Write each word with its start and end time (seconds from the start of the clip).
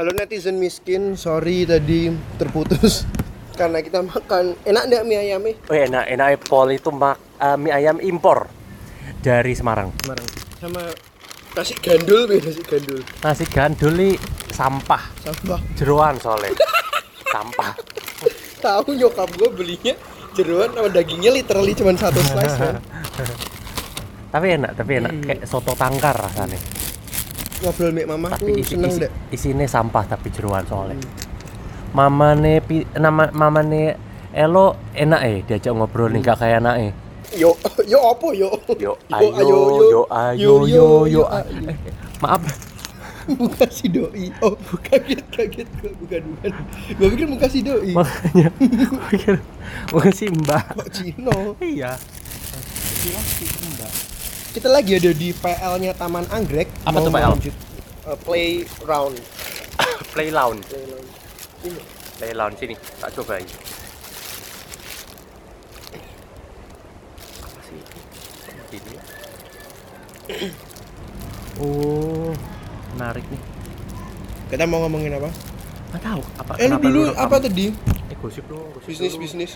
Halo 0.00 0.16
netizen 0.16 0.56
miskin, 0.56 1.12
sorry 1.12 1.68
tadi 1.68 2.08
terputus 2.40 3.04
karena 3.60 3.84
kita 3.84 4.00
makan 4.00 4.56
enak 4.64 4.82
nggak 4.88 5.02
mie 5.04 5.20
ayamnya? 5.20 5.52
Oh 5.68 5.76
enak, 5.76 6.04
enak 6.08 6.40
Pol 6.40 6.72
itu 6.72 6.88
mak 6.88 7.20
eh, 7.36 7.56
mie 7.60 7.68
ayam 7.68 8.00
impor 8.00 8.48
dari 9.20 9.52
Semarang. 9.52 9.92
Semarang. 10.00 10.24
Sama 10.56 10.88
nasi 11.52 11.76
gandul 11.84 12.32
nasi 12.32 12.64
gandul. 12.64 13.04
Nasi 13.20 13.44
gandul 13.44 13.92
ini 14.00 14.16
sampah, 14.48 15.04
Sampah. 15.20 15.60
jeruan 15.76 16.16
soalnya. 16.16 16.56
sampah. 17.36 17.76
Tahu 18.56 18.96
nyokap 18.96 19.28
gue 19.36 19.52
belinya 19.52 19.92
jeruan 20.32 20.72
sama 20.72 20.88
dagingnya 20.88 21.28
literally 21.28 21.76
cuma 21.76 21.92
satu 21.92 22.24
slice 22.24 22.56
kan. 22.56 22.80
Tapi 24.32 24.46
enak, 24.56 24.80
tapi 24.80 24.96
enak 24.96 25.12
Hmm. 25.12 25.24
kayak 25.28 25.42
soto 25.44 25.76
tangkar 25.76 26.16
rasanya. 26.16 26.56
Ngobrol 27.60 27.90
mek 27.92 28.06
mama 28.08 28.26
Tapi 28.32 28.56
isi, 28.56 28.72
seneng 28.72 28.88
isi, 28.88 29.00
deh. 29.04 29.10
isinya 29.30 29.66
sampah 29.68 30.04
tapi 30.08 30.32
jeruan 30.32 30.64
soalnya. 30.64 30.96
Mamane 31.92 32.64
pi, 32.64 32.86
nama 32.96 33.28
mamane 33.30 33.96
Elo 34.30 34.78
enak 34.94 35.20
eh 35.26 35.36
diajak 35.42 35.74
ngobrol 35.74 36.06
nih 36.08 36.22
gak 36.22 36.38
kayak 36.38 36.62
anak 36.62 36.76
eh. 36.78 36.92
Yo 37.34 37.50
yo 37.84 37.98
apa 38.10 38.26
yo? 38.30 38.48
Yo 38.78 38.94
ayo 39.10 39.30
yo 39.92 40.00
ayo 40.08 40.52
yo 40.64 40.86
yo. 41.04 41.22
ayo. 41.26 41.66
Eh, 41.66 41.76
Maaf, 42.22 42.42
Muka 43.38 43.66
si 43.70 43.86
doi. 43.86 44.32
Oh, 44.40 44.54
kaget 44.80 45.22
kaget 45.30 45.68
gue 45.78 45.92
bukan 45.98 46.22
bukan. 46.34 46.50
Gue 46.98 47.08
pikir 47.14 47.26
muka 47.28 47.46
si 47.46 47.60
doi. 47.62 47.92
makanya 47.98 48.48
pikir 48.58 49.34
bukan 49.90 50.12
si 50.14 50.26
Mbak. 50.30 50.64
Kok 50.74 50.88
Cino? 50.90 51.36
Iya. 51.60 51.94
Kita 54.50 54.66
lagi 54.66 54.98
ada 54.98 55.10
di 55.14 55.30
PL-nya 55.30 55.94
Taman 55.94 56.26
Anggrek. 56.26 56.66
Apa 56.82 56.98
Mau 56.98 57.06
tuh 57.06 57.12
PL? 57.14 57.30
uh, 57.30 58.18
playground. 58.18 59.16
Play 60.12 60.28
lounge. 60.28 60.66
Playground. 60.66 61.06
Ini. 61.62 61.80
Play 62.18 62.32
lounge 62.34 62.56
sini, 62.58 62.74
tak 62.98 63.14
cobain. 63.14 63.46
Apa 67.40 67.60
sih? 67.62 67.80
Ini. 68.72 68.94
Oh, 71.60 72.32
menarik 72.96 73.20
nih. 73.28 73.36
Kita 74.48 74.64
mau 74.64 74.80
ngomongin 74.80 75.12
apa? 75.12 75.28
Nggak 75.92 76.00
tahu 76.00 76.22
apa. 76.40 76.52
Eh 76.56 76.64
lu 76.64 76.72
kenapa 76.72 76.86
dulu 76.88 77.02
apa 77.12 77.36
tadi? 77.36 77.66
Eh 78.08 78.16
gosip 78.16 78.48
dong, 78.48 78.64
gosip 78.72 78.88
Bisnis 78.88 79.12
dulu. 79.12 79.20
bisnis. 79.20 79.52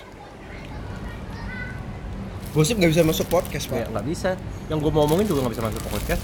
Gosip 2.54 2.78
nggak 2.78 2.92
bisa 2.94 3.02
masuk 3.02 3.26
podcast 3.26 3.66
Ya, 3.66 3.82
pak. 3.82 3.90
nggak 3.90 4.06
bisa. 4.06 4.30
Yang 4.70 4.78
gue 4.86 4.90
mau 4.94 5.02
ngomongin 5.04 5.26
juga 5.26 5.42
nggak 5.42 5.54
bisa 5.58 5.64
masuk 5.66 5.82
podcast. 5.90 6.22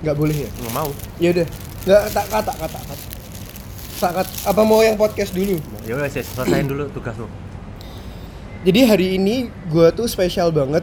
Nggak 0.00 0.16
boleh 0.16 0.36
ya? 0.36 0.50
Nggak 0.50 0.74
mau. 0.74 0.90
Ya 1.20 1.28
udah. 1.30 1.46
Nggak 1.84 2.02
tak 2.10 2.26
kata 2.26 2.52
kata 2.56 2.78
kata. 2.80 2.94
Sakat 3.98 4.26
apa 4.46 4.62
mau 4.62 4.80
yang 4.80 4.96
podcast 4.96 5.34
dulu? 5.34 5.58
Ya 5.84 5.92
udah, 5.94 6.08
Sis, 6.08 6.24
selesain 6.24 6.64
dulu 6.64 6.88
tugas 6.88 7.18
lo. 7.18 7.28
Jadi 8.62 8.80
hari 8.82 9.06
ini 9.14 9.50
gua 9.68 9.92
tuh 9.92 10.08
spesial 10.08 10.50
banget. 10.50 10.82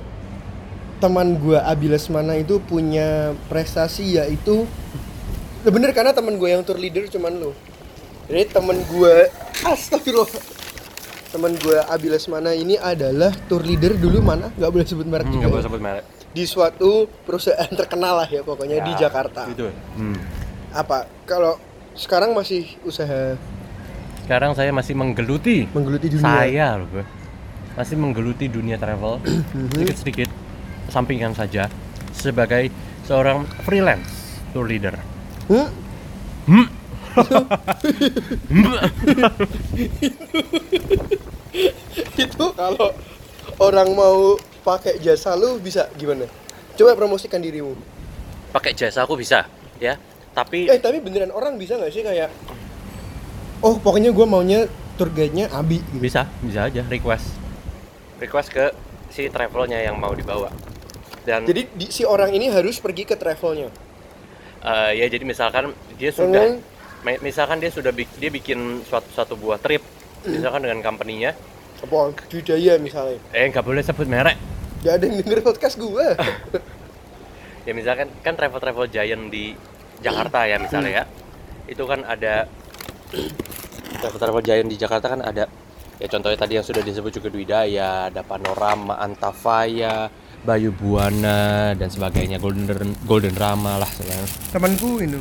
Teman 0.95 1.35
gua 1.35 1.65
Abi 1.65 1.91
Lesmana 1.91 2.37
itu 2.37 2.61
punya 2.61 3.33
prestasi 3.49 4.15
yaitu 4.15 4.63
bener 5.65 5.91
karena 5.91 6.13
teman 6.13 6.37
gue 6.37 6.45
yang 6.45 6.61
tour 6.61 6.77
leader 6.77 7.09
cuman 7.09 7.35
lo. 7.35 7.51
Jadi 8.29 8.53
teman 8.53 8.77
gue 8.85 9.15
astagfirullah. 9.65 10.54
Teman 11.35 11.51
gue 11.53 11.75
Abi 11.83 12.07
Lesmana 12.07 12.55
ini 12.55 12.79
adalah 12.79 13.27
tour 13.45 13.59
leader 13.59 13.91
dulu 13.93 14.23
mana? 14.23 14.47
Nggak 14.49 14.71
boleh 14.71 14.85
sebut 14.85 15.03
merek 15.03 15.27
Hmm, 15.27 15.35
juga 15.35 15.43
ya. 15.43 15.51
boleh 15.51 15.63
sebut 15.63 15.81
merek. 15.83 16.03
Di 16.31 16.43
suatu 16.45 16.91
perusahaan 17.21 17.67
terkenal 17.75 18.23
lah 18.23 18.29
ya 18.29 18.39
pokoknya 18.39 18.79
di 18.79 18.95
Ya, 18.95 18.99
Jakarta. 19.03 19.43
Gitu. 19.45 19.67
Hmm. 19.99 20.15
Apa? 20.71 21.03
Kalau 21.25 21.59
sekarang 21.91 22.31
masih 22.31 22.79
usaha 22.81 23.35
Sekarang 24.23 24.51
saya 24.51 24.71
masih 24.71 24.95
menggeluti 24.95 25.67
menggeluti 25.69 26.07
dunia. 26.09 26.23
saya 26.23 26.65
loh 26.75 26.87
gue 26.89 27.05
masih 27.73 27.93
menggeluti 27.93 28.47
dunia 28.47 28.73
travel 28.75 29.19
sedikit 29.71 29.95
sedikit 29.97 30.29
sampingan 30.87 31.31
saja 31.31 31.67
sebagai 32.09 32.71
seorang 33.03 33.43
freelance 33.61 34.07
tour 34.49 34.63
leader 34.63 34.95
Hmm? 35.45 35.67
Hmm. 36.47 36.67
itu 42.17 42.45
kalau 42.51 42.89
orang 43.57 43.87
mau 43.91 44.35
pakai 44.61 44.99
jasa 44.99 45.33
lu 45.33 45.57
bisa 45.57 45.87
gimana? 45.95 46.27
Coba 46.75 46.93
promosikan 46.93 47.39
dirimu. 47.39 47.73
pakai 48.51 48.71
jasa 48.71 49.03
aku 49.03 49.15
bisa 49.15 49.45
ya 49.77 49.95
tapi 50.31 50.65
Eh 50.65 50.77
tapi 50.77 50.99
beneran 50.99 51.29
orang 51.29 51.55
bisa 51.55 51.75
nggak 51.75 51.89
sih 51.89 52.01
kayak 52.01 52.29
Oh 53.59 53.75
pokoknya 53.75 54.09
gue 54.09 54.23
maunya 54.23 54.65
tour 54.95 55.09
guide-nya 55.09 55.49
Abi 55.49 55.81
gitu. 55.85 55.99
bisa 55.99 56.23
bisa 56.39 56.63
aja 56.63 56.81
request 56.85 57.35
request 58.17 58.47
ke 58.49 58.63
si 59.09 59.27
travelnya 59.27 59.77
yang 59.77 59.95
mau 59.95 60.11
dibawa 60.11 60.49
dan 61.23 61.43
Jadi 61.43 61.67
di- 61.69 61.89
si 61.89 62.01
orang 62.03 62.31
ini 62.31 62.47
harus 62.47 62.79
pergi 62.79 63.03
ke 63.03 63.13
travelnya. 63.13 63.67
eh, 64.61 64.89
ya 64.93 65.05
jadi 65.05 65.21
misalkan 65.21 65.69
dia 65.93 66.09
sudah 66.09 66.47
Dengan 66.47 66.57
misalkan 67.21 67.61
dia 67.61 67.69
sudah 67.69 67.93
bik- 67.93 68.17
dia 68.17 68.33
bikin 68.33 68.81
suatu 68.81 69.09
satu 69.13 69.37
buah 69.37 69.61
trip 69.61 69.85
misalkan 70.25 70.65
dengan 70.65 70.81
company-nya. 70.81 71.37
Apa 71.85 72.09
budaya 72.09 72.81
misalnya. 72.81 73.21
eh 73.29 73.45
nggak 73.51 73.61
boleh 73.61 73.85
sebut 73.85 74.09
merek. 74.09 74.37
Gak 74.81 75.01
ada 75.01 75.03
yang 75.05 75.17
denger 75.21 75.39
podcast 75.41 75.77
gue. 75.77 76.07
ya 77.69 77.71
misalkan 77.73 78.09
kan 78.21 78.33
travel 78.33 78.57
travel 78.57 78.85
giant 78.89 79.29
di 79.29 79.53
Jakarta 80.01 80.49
ya 80.49 80.57
misalnya 80.57 80.91
ya. 80.91 81.03
Itu 81.69 81.85
kan 81.85 82.01
ada 82.05 82.49
travel 84.01 84.19
travel 84.19 84.41
giant 84.41 84.69
di 84.69 84.77
Jakarta 84.77 85.13
kan 85.13 85.21
ada. 85.21 85.45
Ya 85.95 86.07
contohnya 86.11 86.35
tadi 86.35 86.59
yang 86.59 86.65
sudah 86.65 86.83
disebut 86.83 87.11
juga 87.13 87.31
Dwidaya 87.31 88.11
ada 88.11 88.19
Panorama 88.19 88.99
Antafaya 88.99 90.11
Bayu 90.43 90.75
Buana 90.75 91.71
dan 91.77 91.87
sebagainya. 91.87 92.41
Golden 92.41 92.97
Golden 93.07 93.35
Rama 93.37 93.79
lah 93.79 93.89
sebenarnya 93.89 94.27
Temanku 94.51 94.99
ini. 94.99 95.19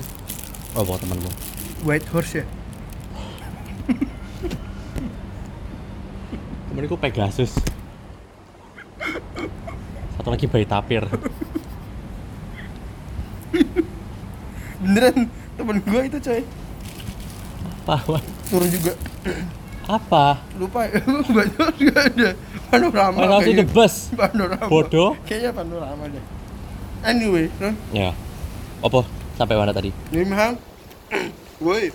Oh 0.74 0.82
buat 0.82 0.98
temanmu 0.98 1.53
White 1.84 2.08
Horse 2.10 2.42
ya. 2.42 2.46
temanku 6.74 6.98
Pegasus 6.98 7.54
satu 10.18 10.28
lagi 10.34 10.50
bayi 10.50 10.66
tapir 10.66 11.06
Beneran 14.84 15.30
temen 15.54 15.76
gue 15.80 16.00
itu 16.04 16.18
coy. 16.20 16.42
apa 17.88 18.18
Tour 18.50 18.62
juga. 18.68 18.92
apa 19.86 20.42
Lupa 20.58 20.84
ya. 20.90 20.98
Banyak 21.06 21.70
juga 21.78 21.94
ada. 22.04 22.28
Panorama. 22.68 23.16
Mana 23.22 23.36
sih 23.44 23.54
the 23.54 23.64
bus 23.64 24.10
Panorama. 24.12 24.66
bodoh 24.66 25.14
Kayaknya 25.24 25.50
panorama 25.54 26.04
deh. 26.10 26.24
Anyway, 27.04 27.48
huh? 27.60 27.72
ya 27.92 28.10
opo 28.80 29.04
sampai 29.36 29.56
mana 29.56 29.72
tadi 29.72 29.92
mahal. 30.24 30.56
Woi. 31.64 31.88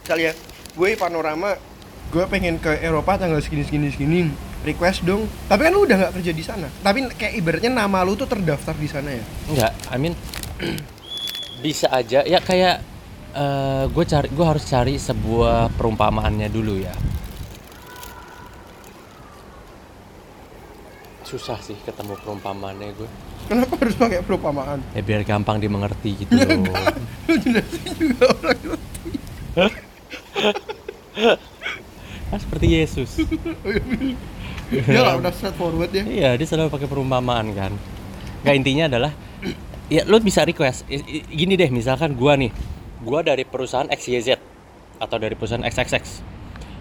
Misalnya, 0.00 0.32
woi 0.80 0.96
panorama. 0.96 1.60
Gue 2.08 2.24
pengen 2.32 2.56
ke 2.56 2.80
Eropa 2.80 3.20
tanggal 3.20 3.44
segini 3.44 3.62
segini 3.68 3.92
segini. 3.92 4.20
Request 4.64 5.04
dong. 5.04 5.28
Tapi 5.48 5.68
kan 5.68 5.72
lu 5.76 5.84
udah 5.84 5.96
nggak 6.00 6.12
kerja 6.16 6.32
di 6.32 6.40
sana. 6.40 6.68
Tapi 6.80 7.12
kayak 7.12 7.36
ibaratnya 7.36 7.70
nama 7.76 8.00
lu 8.00 8.16
tuh 8.16 8.24
terdaftar 8.24 8.72
di 8.72 8.88
sana 8.88 9.12
ya. 9.12 9.24
Enggak, 9.52 9.72
I 9.92 9.96
mean 10.00 10.16
bisa 11.60 11.92
aja 11.92 12.24
ya 12.24 12.40
kayak 12.40 12.80
gue 13.92 14.04
cari 14.08 14.28
gue 14.32 14.46
harus 14.48 14.64
cari 14.64 14.96
sebuah 14.96 15.68
perumpamaannya 15.76 16.48
dulu 16.48 16.80
ya. 16.80 16.96
Susah 21.30 21.62
sih 21.62 21.78
ketemu 21.86 22.18
perumpamaannya 22.18 22.90
gue. 22.98 23.06
Kenapa 23.46 23.78
harus 23.78 23.94
pakai 23.94 24.18
perumpamaan? 24.26 24.82
Ya 24.98 25.02
biar 25.06 25.22
gampang 25.22 25.62
dimengerti 25.62 26.26
gitu 26.26 26.34
loh. 26.34 26.66
Lu 27.30 27.34
jelasin 27.38 27.90
juga 27.94 28.34
orang 28.34 28.58
itu. 28.58 28.78
Kan 32.34 32.38
seperti 32.42 32.66
Yesus. 32.66 33.22
Dia 34.70 34.98
nggak 35.06 35.22
udah 35.22 35.30
straightforward 35.30 35.90
ya. 35.94 36.02
Iya, 36.02 36.30
dia 36.34 36.46
selalu 36.50 36.74
pakai 36.74 36.90
perumpamaan 36.90 37.54
kan. 37.54 37.78
Nggak 38.42 38.54
intinya 38.58 38.84
adalah 38.90 39.12
ya 39.86 40.02
lo 40.10 40.18
bisa 40.18 40.42
request 40.42 40.82
gini 41.30 41.54
deh, 41.54 41.70
misalkan 41.70 42.18
gua 42.18 42.34
nih, 42.34 42.50
gua 43.06 43.22
dari 43.22 43.46
perusahaan 43.46 43.86
XYZ 43.86 44.34
atau 44.98 45.16
dari 45.18 45.38
perusahaan 45.38 45.62
XXX. 45.62 46.26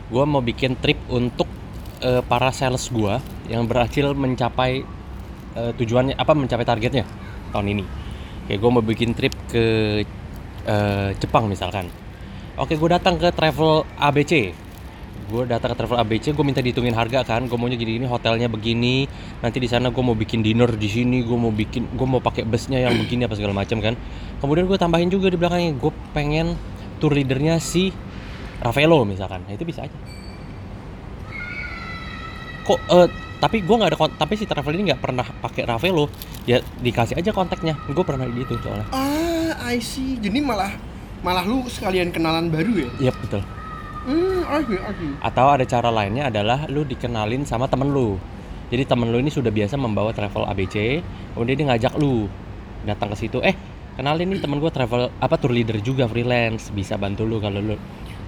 Gua 0.09 0.25
mau 0.25 0.41
bikin 0.41 0.73
trip 0.77 0.97
untuk 1.05 1.45
eh, 2.01 2.25
para 2.25 2.49
sales 2.49 2.89
gua 2.89 3.21
yang 3.49 3.65
berhasil 3.65 4.13
mencapai 4.13 4.85
eh, 5.57 5.71
tujuannya 5.75 6.15
apa 6.15 6.31
mencapai 6.37 6.65
targetnya 6.65 7.03
tahun 7.51 7.67
ini. 7.73 7.83
Kayak 8.47 8.59
gua 8.61 8.71
mau 8.77 8.83
bikin 8.85 9.17
trip 9.17 9.33
ke 9.49 9.65
eh, 10.65 11.09
Jepang 11.17 11.49
misalkan. 11.49 11.89
Oke, 12.59 12.75
gue 12.75 12.89
datang 12.91 13.15
ke 13.15 13.31
travel 13.31 13.87
ABC. 13.95 14.51
Gue 15.31 15.47
datang 15.47 15.71
ke 15.71 15.77
travel 15.79 15.95
ABC, 15.95 16.35
gue 16.35 16.43
minta 16.43 16.59
dihitungin 16.59 16.91
harga 16.91 17.23
kan. 17.23 17.47
Gue 17.47 17.55
maunya 17.55 17.79
gini, 17.79 18.03
ini 18.03 18.03
hotelnya 18.03 18.51
begini. 18.51 19.07
Nanti 19.39 19.63
di 19.63 19.69
sana 19.71 19.95
gue 19.95 20.03
mau 20.03 20.11
bikin 20.11 20.43
dinner 20.43 20.67
di 20.75 20.89
sini. 20.91 21.23
Gue 21.23 21.39
mau 21.39 21.55
bikin, 21.55 21.95
gue 21.95 22.03
mau 22.03 22.19
pakai 22.19 22.43
busnya 22.43 22.83
yang 22.83 22.99
begini 22.99 23.23
apa 23.23 23.39
segala 23.39 23.55
macam 23.55 23.79
kan. 23.79 23.95
Kemudian 24.43 24.67
gue 24.67 24.75
tambahin 24.75 25.07
juga 25.07 25.31
di 25.31 25.39
belakangnya, 25.39 25.71
gue 25.79 25.91
pengen 26.11 26.59
tour 26.99 27.15
leadernya 27.15 27.57
si 27.63 27.95
Ravelo 28.59 29.07
misalkan 29.07 29.47
nah, 29.47 29.55
itu 29.55 29.63
bisa 29.63 29.87
aja 29.87 29.97
kok 32.67 32.79
eh, 32.91 33.09
tapi 33.39 33.63
gue 33.63 33.75
nggak 33.75 33.95
ada 33.95 33.97
tapi 34.19 34.35
si 34.35 34.43
travel 34.43 34.75
ini 34.75 34.91
nggak 34.91 35.01
pernah 35.01 35.23
pakai 35.23 35.63
Ravelo. 35.63 36.11
Ya 36.43 36.59
dikasih 36.83 37.15
aja 37.15 37.31
kontaknya. 37.31 37.79
Gue 37.87 38.03
pernah 38.03 38.27
di 38.27 38.43
itu 38.43 38.55
soalnya. 38.59 38.87
Ah, 38.91 39.55
I 39.71 39.79
see. 39.79 40.19
Jadi 40.19 40.43
malah 40.43 40.75
malah 41.23 41.43
lu 41.43 41.63
sekalian 41.67 42.11
kenalan 42.15 42.47
baru 42.47 42.87
ya? 42.87 42.89
iya 42.99 43.11
betul. 43.11 43.43
Hmm, 44.07 44.41
I 44.47 44.63
see, 44.63 44.79
I 44.79 44.91
see. 44.95 45.11
atau 45.19 45.45
ada 45.51 45.65
cara 45.67 45.91
lainnya 45.91 46.31
adalah 46.31 46.65
lu 46.71 46.87
dikenalin 46.87 47.43
sama 47.43 47.67
temen 47.67 47.91
lu. 47.91 48.15
Jadi 48.71 48.87
temen 48.87 49.11
lu 49.11 49.19
ini 49.19 49.27
sudah 49.27 49.51
biasa 49.51 49.75
membawa 49.75 50.15
travel 50.15 50.45
ABC 50.47 51.03
kemudian 51.35 51.55
dia 51.59 51.67
ngajak 51.73 51.93
lu 51.99 52.27
datang 52.87 53.11
ke 53.11 53.17
situ. 53.19 53.43
Eh 53.43 53.55
kenalin 53.99 54.31
nih 54.31 54.39
temen 54.39 54.63
gue 54.63 54.71
travel 54.71 55.11
apa 55.19 55.35
tour 55.35 55.51
leader 55.51 55.79
juga 55.83 56.07
freelance. 56.07 56.71
Bisa 56.71 56.95
bantu 56.95 57.27
lu 57.27 57.43
kalau 57.43 57.59
lu 57.59 57.75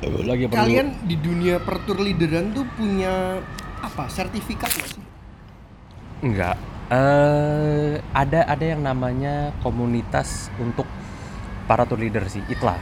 lu 0.04 0.20
lagi 0.28 0.52
perlu. 0.52 0.68
Kalian 0.68 0.88
di 1.08 1.16
dunia 1.16 1.64
per 1.64 1.80
tour 1.88 2.00
leaderan 2.04 2.52
tuh 2.52 2.68
punya 2.76 3.40
apa? 3.82 4.06
Sertifikat 4.08 4.72
nggak 4.72 4.90
sih? 4.90 5.04
enggak 6.22 6.54
eh 6.88 7.98
ada 8.14 8.46
ada 8.46 8.62
yang 8.62 8.84
namanya 8.84 9.50
komunitas 9.60 10.54
untuk 10.56 10.86
para 11.66 11.82
tour 11.82 11.98
leader 11.98 12.22
sih 12.28 12.46
itla 12.46 12.78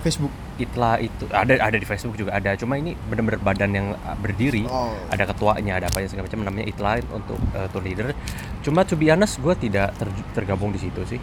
Facebook. 0.00 0.30
itla 0.56 0.96
itu 0.96 1.28
ada 1.28 1.60
ada 1.60 1.74
di 1.74 1.84
Facebook 1.84 2.16
juga 2.16 2.32
ada 2.32 2.54
cuma 2.54 2.74
ini 2.74 2.96
bener-bener 3.04 3.36
badan 3.36 3.70
yang 3.70 3.86
uh, 4.00 4.16
berdiri 4.16 4.64
Oh. 4.64 4.94
ada 5.10 5.26
ketuanya 5.26 5.76
ada 5.76 5.90
apa 5.90 6.06
segala 6.06 6.24
macam 6.24 6.40
namanya 6.40 6.66
itla 6.66 6.92
untuk 7.10 7.36
uh, 7.52 7.68
tour 7.68 7.82
leader 7.82 8.14
cuma 8.62 8.80
to 8.82 8.94
be 8.94 9.10
honest 9.10 9.36
gue 9.38 9.54
tidak 9.58 9.92
ter- 9.94 10.08
tergabung 10.32 10.72
di 10.72 10.80
situ 10.80 11.04
sih 11.04 11.20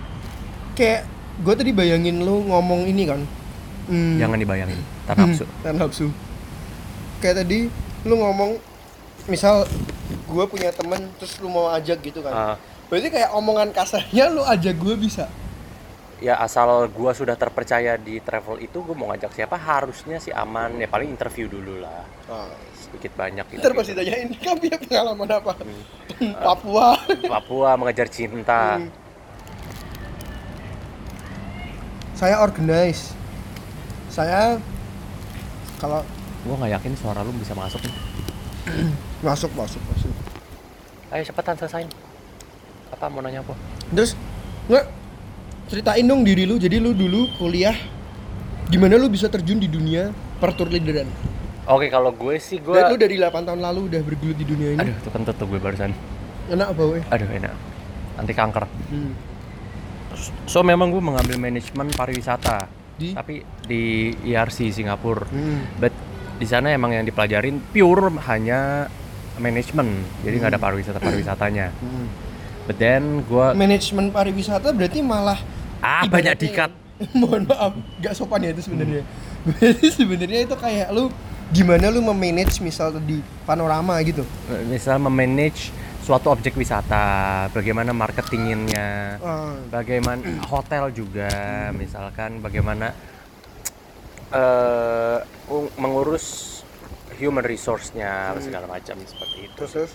Kayak 0.75 1.07
gue 1.39 1.53
tadi 1.55 1.71
bayangin 1.71 2.21
lu 2.21 2.43
ngomong 2.43 2.83
ini 2.83 3.07
kan. 3.07 3.23
Hmm, 3.87 4.19
jangan 4.19 4.35
dibayangin 4.35 4.75
tak 5.07 5.15
hmm, 5.15 5.23
nafsu 5.25 5.45
Tan 5.63 5.75
nafsu. 5.79 6.07
Kayak 7.17 7.47
tadi 7.47 7.71
lu 8.03 8.13
ngomong 8.13 8.74
misal 9.25 9.65
gue 10.25 10.45
punya 10.45 10.69
temen 10.69 11.09
terus 11.17 11.37
lu 11.39 11.47
mau 11.47 11.69
ajak 11.69 12.01
gitu 12.01 12.21
kan. 12.21 12.33
Ah, 12.33 12.55
Berarti 12.85 13.09
kayak 13.09 13.33
omongan 13.33 13.69
kasarnya 13.71 14.29
lu 14.29 14.41
ajak 14.41 14.75
gue 14.75 14.95
bisa. 14.95 15.25
ya 16.15 16.39
asal 16.39 16.87
gue 16.87 17.11
sudah 17.11 17.35
terpercaya 17.35 17.99
di 17.99 18.23
travel 18.23 18.57
itu 18.57 18.79
gue 18.79 18.95
mau 18.95 19.11
ngajak 19.11 19.35
siapa 19.35 19.59
harusnya 19.59 20.15
sih 20.15 20.31
aman 20.31 20.79
ya 20.79 20.87
paling 20.87 21.11
interview 21.11 21.43
dulu 21.45 21.83
lah 21.83 22.07
sedikit 22.73 23.11
banyak 23.19 23.43
gitu, 23.51 23.59
Ntar 23.59 23.75
pasti 23.75 23.91
tanyain 23.91 24.31
kamu 24.39 24.57
punya 24.57 24.77
pengalaman 24.79 25.27
apa? 25.27 25.53
Hmm. 25.59 26.33
Papua. 26.47 26.95
Papua 27.35 27.69
mengejar 27.75 28.07
cinta 28.07 28.79
Hmm. 28.79 28.89
Saya 32.15 32.39
organize. 32.39 33.11
Saya 34.07 34.55
kalau 35.75 35.99
gue 36.41 36.55
nggak 36.55 36.79
yakin 36.79 36.93
suara 36.95 37.19
lu 37.19 37.35
bisa 37.35 37.51
masuk 37.51 37.83
nih 37.83 37.95
masuk 39.25 39.49
masuk 39.51 39.81
masuk. 39.83 40.11
ayo 41.09 41.23
cepetan 41.23 41.55
selesain 41.55 41.89
apa 42.87 43.05
mau 43.09 43.19
nanya 43.19 43.41
apa 43.41 43.57
Terus 43.87 44.13
nggak 44.65 44.85
ceritain 45.67 46.01
dong 46.03 46.21
diri 46.21 46.43
lu. 46.43 46.55
Jadi 46.55 46.77
lu 46.77 46.91
dulu 46.91 47.25
kuliah 47.35 47.73
gimana 48.65 48.95
lu 48.95 49.05
bisa 49.07 49.25
terjun 49.25 49.57
di 49.57 49.67
dunia 49.67 50.09
per 50.35 50.53
tour 50.53 50.65
leaderan? 50.67 51.05
oke 51.65 51.85
kalau 51.87 52.09
gue 52.11 52.37
sih 52.37 52.57
gue 52.57 52.73
Dan 52.73 52.89
lu 52.89 52.97
dari 52.97 53.15
8 53.15 53.29
tahun 53.41 53.57
lalu 53.59 53.89
udah 53.89 54.01
bergelut 54.01 54.33
di 54.35 54.45
dunia 54.45 54.69
ini. 54.71 54.79
aduh 54.79 54.95
tuh 54.99 55.11
kentut 55.11 55.33
tuh 55.33 55.45
gue 55.45 55.57
barusan 55.57 55.93
Enak 56.47 56.67
apa 56.71 56.83
weh? 56.87 57.01
aduh 57.07 57.25
enak 57.27 57.53
anti 58.15 58.33
kanker 58.33 58.65
Hmm. 58.85 59.13
so 60.45 60.61
memang 60.61 60.87
gue 60.87 60.99
mengambil 60.99 61.35
manajemen 61.35 61.89
pariwisata 61.89 62.69
Di 62.95 63.11
tapi 63.11 63.41
di 63.63 63.81
IRC 64.23 64.69
Singapura 64.71 65.25
Hmm. 65.25 65.61
but 65.75 65.93
di 66.35 66.45
sana 66.45 66.69
emang 66.69 66.89
yang 66.91 67.03
dipelajarin 67.03 67.61
pure 67.65 68.13
hanya 68.25 68.89
manajemen 69.37 69.87
jadi 70.21 70.35
nggak 70.37 70.51
ada 70.51 70.61
pariwisata 70.61 70.97
pariwisatanya. 70.97 71.69
Hmm. 71.75 72.07
but 72.65 72.77
then 72.77 73.21
gue 73.23 73.47
Manajemen 73.53 74.09
pariwisata 74.09 74.71
berarti 74.71 74.99
malah 74.99 75.37
ah 75.79 76.03
banyak 76.03 76.33
dikat. 76.35 76.71
Mohon 77.13 77.45
maaf 77.45 77.71
nggak 77.99 78.13
sopan 78.13 78.41
ya 78.41 78.49
itu 78.49 78.65
sebenarnya. 78.65 79.03
Berarti 79.43 79.87
sebenarnya 79.99 80.39
itu 80.43 80.55
kayak 80.55 80.87
lu 80.89 81.11
gimana 81.51 81.93
lu 81.93 82.01
memanage 82.01 82.57
misal 82.57 82.95
di 82.97 83.19
panorama 83.43 83.93
gitu? 84.01 84.25
Misal 84.65 84.97
memanage 84.97 85.69
suatu 86.01 86.29
objek 86.29 86.53
wisata 86.53 87.05
bagaimana 87.49 87.89
marketinginnya 87.89 89.17
Ah, 89.19 89.57
bagaimana 89.67 90.21
hotel 90.53 90.89
juga 90.89 91.29
misalkan 91.71 92.39
bagaimana 92.39 92.93
ung- 95.45 95.73
mengurus 95.75 96.54
human 97.15 97.43
resource-nya 97.43 98.35
segala 98.39 98.67
macam 98.67 98.95
seperti 99.01 99.47
itu 99.47 99.63
terus 99.65 99.91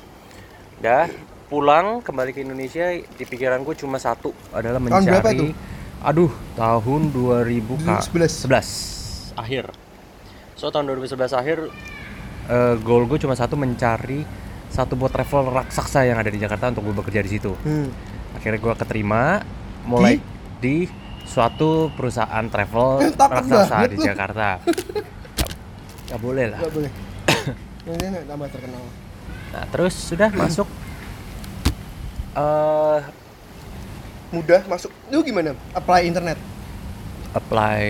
dah 0.81 1.07
pulang 1.47 1.99
kembali 2.01 2.31
ke 2.31 2.41
Indonesia 2.41 2.89
di 2.95 3.25
pikiranku 3.25 3.75
cuma 3.75 3.99
satu 3.99 4.31
adalah 4.51 4.79
Tahun 4.79 5.03
berapa 5.03 5.29
mencari 5.31 5.51
tuh? 5.51 5.53
aduh 6.01 6.33
tahun 6.55 7.13
2000 7.13 7.85
Kak. 7.85 8.09
2011. 8.15 9.37
11 9.37 9.37
akhir 9.37 9.65
so 10.55 10.69
tahun 10.69 10.89
2011 10.91 11.29
akhir 11.35 11.59
eh, 12.47 12.75
goal 12.81 13.05
gue 13.05 13.19
cuma 13.19 13.35
satu 13.35 13.55
mencari 13.55 14.25
satu 14.71 14.95
buat 14.95 15.11
travel 15.11 15.51
raksasa 15.51 16.07
yang 16.07 16.17
ada 16.17 16.31
di 16.31 16.39
Jakarta 16.39 16.71
untuk 16.71 16.89
gue 16.89 16.97
bekerja 17.03 17.21
di 17.21 17.31
situ 17.31 17.53
hmm. 17.53 17.89
akhirnya 18.39 18.59
gue 18.59 18.75
keterima 18.79 19.43
mulai 19.83 20.23
di, 20.61 20.85
suatu 21.25 21.89
perusahaan 21.93 22.45
travel 22.47 23.11
Takut 23.13 23.33
raksasa 23.43 23.77
di. 23.89 23.97
Jakarta 23.99 24.49
Gak- 25.37 25.53
gak 26.09 26.21
boleh 26.21 26.47
lah 26.49 26.61
nggak 26.63 26.73
boleh 26.73 26.91
ini 27.87 28.21
tambah 28.29 28.49
terkenal. 28.53 28.85
Nah 29.51 29.65
terus 29.73 29.95
sudah 29.97 30.29
masuk 30.43 30.69
eh 32.31 33.01
mudah 34.31 34.63
masuk. 34.71 34.91
Lu 35.11 35.25
gimana? 35.27 35.57
Apply 35.75 36.07
internet? 36.07 36.39
Apply 37.31 37.83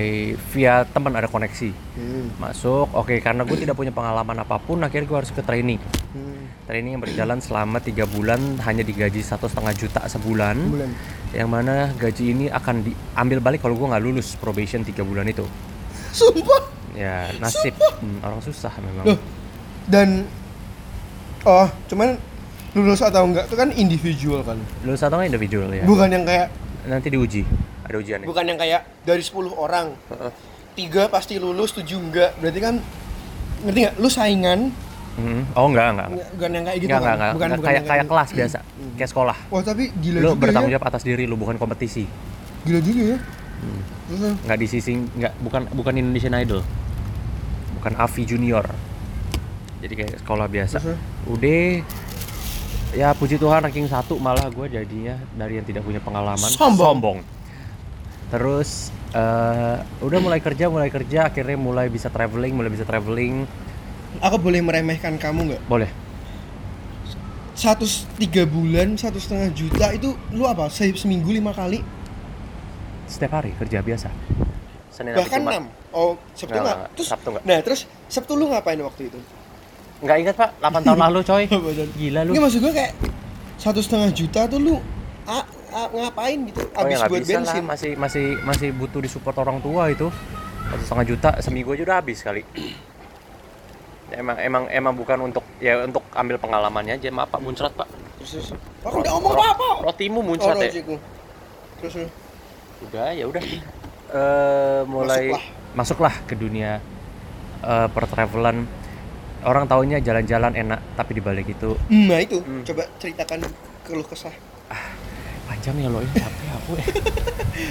via 0.53 0.85
teman 0.85 1.17
ada 1.17 1.25
koneksi. 1.25 1.73
Hmm. 1.97 2.29
masuk 2.37 2.89
oke 2.93 3.13
karena 3.21 3.45
gue 3.45 3.57
tidak 3.65 3.77
punya 3.77 3.93
pengalaman 3.93 4.37
apa 4.41 4.57
pun 4.57 4.81
akhirnya 4.81 5.09
gue 5.09 5.19
harus 5.21 5.33
ke 5.33 5.43
training 5.45 5.81
Hmm. 6.11 6.51
training 6.67 6.99
yang 6.99 7.03
berjalan 7.07 7.39
selama 7.39 7.79
tiga 7.79 8.03
bulan 8.03 8.59
hanya 8.67 8.83
digaji 8.83 9.23
satu 9.23 9.47
setengah 9.47 9.71
juta 9.79 10.03
sebulan. 10.11 10.59
Bulan 10.59 10.91
yang 11.31 11.47
mana 11.47 11.95
gaji 11.95 12.35
ini 12.35 12.47
akan 12.51 12.83
diambil 12.83 13.39
balik 13.39 13.63
kalau 13.63 13.79
gue 13.79 13.87
nggak 13.87 14.03
lulus 14.03 14.35
probation 14.35 14.83
tiga 14.83 15.07
bulan 15.07 15.31
itu. 15.31 15.47
Sumpah? 16.11 16.67
Ya 16.99 17.31
nasib. 17.39 17.79
Hmm, 17.79 18.19
orang 18.27 18.43
susah 18.43 18.75
memang. 18.83 19.15
Loh 19.15 19.40
dan 19.91 20.25
oh 21.43 21.67
cuman 21.91 22.15
lulus 22.71 23.03
atau 23.03 23.27
enggak 23.27 23.51
itu 23.51 23.57
kan 23.59 23.69
individual 23.75 24.41
kan? 24.47 24.59
Lulus 24.87 25.03
atau 25.03 25.19
nggak 25.19 25.35
individual 25.35 25.69
ya. 25.75 25.83
Bukan 25.83 26.09
yang 26.15 26.23
kayak 26.23 26.47
nanti 26.87 27.11
diuji 27.11 27.43
ada 27.83 27.97
ujiannya. 27.99 28.27
Bukan 28.31 28.45
yang 28.47 28.59
kayak 28.59 28.87
dari 29.03 29.23
10 29.23 29.51
orang. 29.51 29.99
Tiga 30.79 31.11
pasti 31.11 31.43
lulus 31.43 31.75
tujuh 31.75 31.99
enggak. 31.99 32.39
Berarti 32.39 32.61
kan 32.63 32.75
ngerti 33.67 33.79
nggak? 33.91 33.95
Lu 33.99 34.07
saingan. 34.09 34.71
Hmm. 35.11 35.43
oh 35.59 35.67
enggak 35.67 35.91
enggak 35.91 36.09
Nggak- 36.15 36.31
bukan 36.39 36.51
yang 36.55 36.65
kayak 36.65 36.79
gitu 36.81 36.87
enggak 36.87 37.03
kan 37.03 37.03
enggak 37.03 37.19
enggak, 37.19 37.35
bukan, 37.35 37.49
enggak. 37.51 37.59
bukan 37.59 37.67
kayak 37.69 37.83
kayak 37.83 38.01
gitu. 38.01 38.11
kelas 38.15 38.29
biasa 38.31 38.59
kayak 38.95 39.11
sekolah. 39.11 39.37
Wah 39.51 39.63
tapi 39.67 39.85
gila 39.99 40.19
lu 40.23 40.29
juga 40.33 40.39
bertanggung 40.39 40.71
ya 40.71 40.75
jawab 40.79 40.87
atas 40.87 41.03
diri 41.03 41.25
lu 41.27 41.37
bukan 41.37 41.57
kompetisi. 41.59 42.05
Gila 42.63 42.81
juga 42.81 43.03
ya. 43.03 43.19
Hmm. 43.61 43.81
Terus, 44.07 44.23
nggak 44.47 44.59
di 44.63 44.67
sisi 44.71 44.93
nggak 44.97 45.33
bukan 45.43 45.63
bukan 45.75 45.93
Indonesian 45.99 46.39
Idol. 46.39 46.63
Bukan 47.83 47.93
Avi 47.99 48.23
Junior 48.23 48.65
jadi 49.81 49.95
kayak 49.97 50.21
sekolah 50.23 50.47
biasa. 50.47 50.79
Udah 51.27 51.83
ya 52.91 53.15
puji 53.15 53.39
Tuhan 53.39 53.63
ranking 53.63 53.87
satu 53.87 54.19
malah 54.19 54.51
gue 54.51 54.67
jadinya 54.69 55.17
dari 55.35 55.57
yang 55.59 55.67
tidak 55.67 55.83
punya 55.83 56.01
pengalaman. 56.01 56.51
Sombong. 56.51 57.25
terus 58.31 58.95
eh, 59.11 59.77
udah 60.07 60.19
mulai 60.23 60.39
kerja 60.39 60.71
mulai 60.71 60.87
kerja 60.87 61.27
akhirnya 61.27 61.59
mulai 61.59 61.91
bisa 61.91 62.07
traveling 62.07 62.55
mulai 62.55 62.71
bisa 62.71 62.87
traveling. 62.87 63.43
Aku 64.23 64.39
boleh 64.39 64.63
meremehkan 64.63 65.19
kamu 65.19 65.55
nggak? 65.55 65.63
Boleh. 65.67 65.91
Satu 67.59 67.85
tiga 68.17 68.47
bulan 68.47 68.95
satu 68.95 69.19
setengah 69.19 69.51
juta 69.51 69.87
itu 69.93 70.15
lu 70.31 70.47
apa? 70.47 70.71
Se 70.71 70.87
seminggu 70.95 71.35
lima 71.35 71.51
kali? 71.51 71.83
Setiap 73.11 73.43
hari 73.43 73.51
kerja 73.59 73.83
biasa. 73.83 74.09
Senin 74.95 75.19
bahkan 75.19 75.43
enam. 75.43 75.65
Oh 75.91 76.15
sabtu 76.39 76.55
Nggak, 76.55 76.79
terus 76.95 77.09
Sabtu 77.11 77.29
nggak. 77.35 77.43
nah 77.43 77.59
terus 77.67 77.81
sabtu 78.07 78.33
lu 78.39 78.47
ngapain 78.47 78.79
waktu 78.79 79.11
itu 79.11 79.19
nggak 80.01 80.17
ingat 80.19 80.35
pak. 80.35 80.51
8 80.59 80.81
tahun 80.83 80.99
lalu 80.99 81.19
coy. 81.23 81.45
Gila 82.01 82.21
lu. 82.25 82.33
Ini 82.33 82.41
maksud 82.41 82.61
gue 82.61 82.73
kayak 82.73 82.93
satu 83.57 83.81
setengah 83.81 84.09
juta 84.11 84.45
tuh 84.45 84.57
lu 84.57 84.75
a- 85.25 85.45
a- 85.71 85.91
ngapain 85.93 86.49
gitu? 86.49 86.65
Oh 86.73 86.85
ya 86.85 86.97
abis 86.99 87.07
buat 87.07 87.21
bisa 87.21 87.33
lah, 87.33 87.41
bensin 87.45 87.63
masih 87.63 87.93
masih 87.95 88.25
masih 88.43 88.69
butuh 88.73 88.99
disupport 88.99 89.37
orang 89.41 89.61
tua 89.61 89.89
itu. 89.89 90.09
Satu 90.67 90.83
setengah 90.83 91.07
juta 91.07 91.29
seminggu 91.41 91.73
aja 91.73 91.83
udah 91.85 91.97
habis 92.01 92.19
kali. 92.21 92.43
emang 94.11 94.37
emang 94.43 94.65
emang 94.67 94.95
bukan 94.97 95.19
untuk 95.23 95.45
ya 95.61 95.85
untuk 95.85 96.03
ambil 96.13 96.37
pengalamannya 96.37 96.97
aja. 96.97 97.09
Maaf 97.11 97.31
pak. 97.31 97.41
Muncrat 97.41 97.73
pak. 97.73 97.89
terus 98.19 98.31
terus. 98.37 98.49
Aku 98.81 99.01
udah 99.01 99.13
ngomong 99.17 99.33
apa 99.33 99.47
apa 99.55 99.69
Rotimu 99.85 100.21
oh 100.21 100.25
muncrat 100.25 100.57
ya. 100.57 100.69
logiku 100.69 100.97
terus. 101.81 101.95
Udah 102.81 103.13
ya 103.13 103.25
udah. 103.29 103.41
Eh 104.11 104.81
mulai 104.85 105.31
Masuklah. 105.31 105.45
masuklah 105.71 106.15
ke 106.27 106.35
dunia 106.35 106.81
eh, 107.63 107.89
pertravelan 107.93 108.65
orang 109.43 109.65
taunya 109.65 109.99
jalan-jalan 109.99 110.53
enak 110.55 110.81
tapi 110.95 111.15
dibalik 111.15 111.47
itu 111.47 111.77
Nah 111.89 112.19
itu, 112.19 112.39
Hmm. 112.39 112.63
coba 112.63 112.85
ceritakan 112.97 113.41
keluh 113.83 114.05
kesah. 114.05 114.33
panjang 115.47 115.77
ya 115.77 115.89
lo 115.89 115.99
ini 115.99 116.15
capek 116.15 116.49
aku 116.55 116.73
ya 116.73 116.85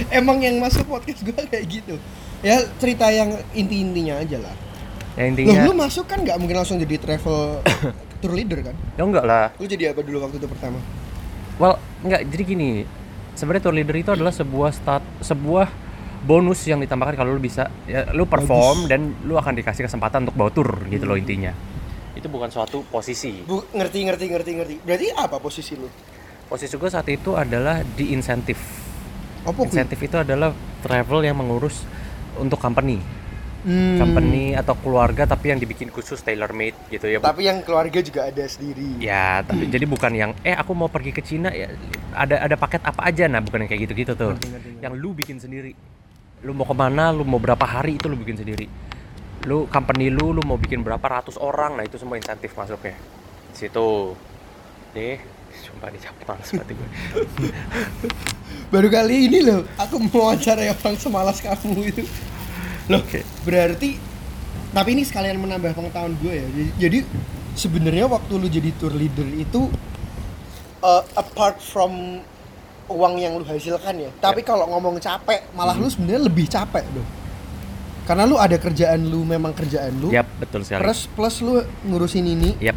Emang 0.20 0.38
yang 0.38 0.58
masuk 0.58 0.84
podcast 0.86 1.22
gue 1.22 1.32
kayak 1.34 1.66
gitu. 1.66 1.96
Ya 2.40 2.60
cerita 2.76 3.08
yang 3.08 3.32
inti-intinya 3.52 4.20
aja 4.20 4.38
lah. 4.38 4.56
ya 5.12 5.24
Loh, 5.24 5.28
intinya 5.28 5.60
lu 5.64 5.74
masuk 5.74 6.06
kan 6.06 6.20
nggak 6.20 6.38
mungkin 6.38 6.56
langsung 6.56 6.76
jadi 6.76 6.96
travel 6.98 7.64
tour 8.20 8.34
leader 8.34 8.60
kan? 8.62 8.76
ya 8.94 9.02
enggak 9.02 9.24
lah 9.24 9.48
Lu 9.56 9.66
jadi 9.66 9.92
apa 9.92 10.00
dulu 10.00 10.22
waktu 10.22 10.38
itu 10.38 10.46
pertama? 10.46 10.80
well 11.56 11.76
enggak 12.00 12.28
jadi 12.28 12.44
gini 12.46 12.70
sebenarnya 13.34 13.64
tour 13.64 13.74
leader 13.74 13.96
itu 13.96 14.12
adalah 14.12 14.32
sebuah 14.32 14.70
stat 14.70 15.00
sebuah 15.20 15.68
bonus 16.20 16.64
yang 16.64 16.78
ditambahkan 16.78 17.16
kalau 17.16 17.32
lu 17.32 17.40
bisa 17.40 17.68
ya, 17.84 18.12
lu 18.12 18.24
perform 18.24 18.86
Bagus. 18.86 18.92
dan 18.92 19.02
lu 19.24 19.36
akan 19.36 19.54
dikasih 19.56 19.84
kesempatan 19.84 20.28
untuk 20.28 20.36
bawa 20.36 20.52
tour 20.52 20.70
gitu 20.86 21.04
loh 21.04 21.16
intinya 21.16 21.52
itu 22.12 22.28
bukan 22.28 22.48
suatu 22.48 22.84
posisi 22.86 23.40
Bu, 23.42 23.64
ngerti 23.72 24.04
ngerti 24.04 24.26
ngerti 24.28 24.52
ngerti. 24.54 24.76
Berarti 24.84 25.08
apa 25.14 25.40
posisi 25.40 25.74
lu? 25.74 25.88
posisi 26.46 26.74
gue 26.74 26.90
saat 26.90 27.08
itu 27.08 27.32
adalah 27.34 27.80
di 27.86 28.12
insentif 28.12 28.58
Apa 29.42 29.56
kuy? 29.56 29.70
insentif 29.70 29.96
itu 29.98 30.18
adalah 30.18 30.52
travel 30.80 31.22
yang 31.22 31.38
mengurus 31.38 31.86
untuk 32.36 32.58
company 32.58 33.00
Hmm. 33.60 34.00
company 34.00 34.56
atau 34.56 34.72
keluarga 34.74 35.28
tapi 35.28 35.52
yang 35.52 35.60
dibikin 35.60 35.92
khusus 35.92 36.24
tailor 36.24 36.56
made 36.56 36.80
gitu 36.88 37.04
ya 37.06 37.20
Bu. 37.20 37.28
Tapi 37.28 37.44
yang 37.44 37.60
keluarga 37.60 38.00
juga 38.00 38.24
ada 38.26 38.48
sendiri. 38.48 38.96
ya 38.98 39.44
tapi 39.44 39.68
jadi 39.68 39.84
bukan 39.84 40.12
yang 40.16 40.32
eh 40.42 40.56
aku 40.56 40.72
mau 40.72 40.88
pergi 40.88 41.12
ke 41.12 41.20
Cina 41.20 41.52
ya 41.52 41.68
ada 42.16 42.40
ada 42.40 42.56
paket 42.56 42.80
apa 42.82 43.04
aja 43.04 43.28
nah 43.28 43.44
bukan 43.44 43.60
yang 43.60 43.70
kayak 43.70 43.84
gitu 43.84 43.94
gitu 43.98 44.14
tuh 44.16 44.32
Ngerti, 44.32 44.48
ngerti, 44.48 44.70
ngerti. 44.72 44.80
yang 44.80 44.94
lu 44.96 45.12
bikin 45.12 45.44
sendiri 45.44 45.76
lu 46.44 46.56
mau 46.56 46.64
ke 46.64 46.76
mana 46.76 47.12
lu 47.12 47.28
mau 47.28 47.40
berapa 47.40 47.66
hari 47.68 48.00
itu 48.00 48.08
lu 48.08 48.16
bikin 48.16 48.40
sendiri 48.40 48.68
lu 49.48 49.68
company 49.72 50.12
lu 50.12 50.32
lu 50.36 50.42
mau 50.44 50.56
bikin 50.56 50.84
berapa 50.84 51.04
ratus 51.04 51.40
orang 51.40 51.80
nah 51.80 51.84
itu 51.84 52.00
semua 52.00 52.20
insentif 52.20 52.56
masuknya 52.56 52.96
di 53.52 53.58
situ 53.58 54.16
nih 54.96 55.20
sumpah 55.50 55.90
nih 55.92 56.00
capek 56.00 56.24
banget 56.24 56.46
sepatu 56.48 56.74
gue 56.78 56.90
Baru 58.70 58.86
kali 58.86 59.26
ini 59.26 59.42
loh, 59.42 59.66
aku 59.82 59.98
mau 59.98 60.30
wawancara 60.30 60.62
orang 60.70 60.94
semalas 60.98 61.42
kamu 61.42 61.90
itu. 61.90 62.06
Loh, 62.86 63.02
Oke. 63.02 63.26
berarti 63.42 63.98
tapi 64.70 64.94
ini 64.94 65.02
sekalian 65.02 65.42
menambah 65.42 65.74
pengetahuan 65.74 66.14
gue 66.22 66.34
ya. 66.34 66.46
Jadi, 66.54 66.70
jadi 66.78 67.00
sebenarnya 67.58 68.06
waktu 68.06 68.34
lu 68.38 68.46
jadi 68.46 68.70
tour 68.78 68.94
leader 68.94 69.26
itu 69.34 69.74
uh, 70.86 71.02
apart 71.18 71.58
from 71.58 72.22
uang 72.90 73.14
yang 73.22 73.38
lu 73.38 73.46
hasilkan 73.46 73.96
ya. 73.96 74.10
Tapi 74.18 74.42
kalau 74.42 74.66
ngomong 74.68 74.98
capek, 74.98 75.54
malah 75.54 75.78
lu 75.78 75.88
sebenarnya 75.88 76.22
lebih 76.26 76.46
capek 76.50 76.86
loh. 76.92 77.06
Karena 78.10 78.26
lu 78.26 78.42
ada 78.42 78.58
kerjaan 78.58 79.06
lu, 79.06 79.22
memang 79.22 79.54
kerjaan 79.54 79.94
lu. 80.02 80.10
yap 80.10 80.26
betul 80.42 80.66
sekali 80.66 80.82
Plus 80.82 81.06
plus 81.14 81.36
lu 81.46 81.62
ngurusin 81.86 82.26
ini. 82.26 82.58
yap 82.58 82.74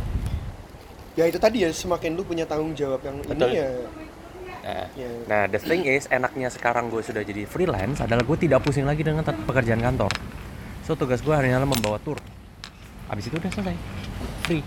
Ya 1.12 1.28
itu 1.28 1.36
tadi 1.36 1.64
ya 1.64 1.68
semakin 1.72 2.16
lu 2.16 2.24
punya 2.24 2.48
tanggung 2.48 2.72
jawab 2.72 3.04
yang 3.04 3.20
Betul. 3.20 3.52
ini 3.52 3.60
ya. 3.60 3.68
Nah, 4.62 4.86
ya. 4.94 5.10
Nah, 5.26 5.42
the 5.50 5.58
thing 5.60 5.84
is, 5.84 6.06
enaknya 6.08 6.48
sekarang 6.48 6.88
gue 6.88 7.02
sudah 7.02 7.20
jadi 7.26 7.44
freelance 7.44 7.98
adalah 8.00 8.22
gue 8.22 8.38
tidak 8.38 8.62
pusing 8.62 8.86
lagi 8.86 9.02
dengan 9.02 9.26
pekerjaan 9.26 9.82
kantor. 9.82 10.08
So, 10.86 10.94
tugas 10.94 11.20
gue 11.20 11.34
hanyalah 11.34 11.66
membawa 11.66 11.98
tour. 12.00 12.16
Abis 13.10 13.28
itu 13.28 13.36
udah 13.36 13.50
selesai. 13.52 13.76
Free. 14.46 14.64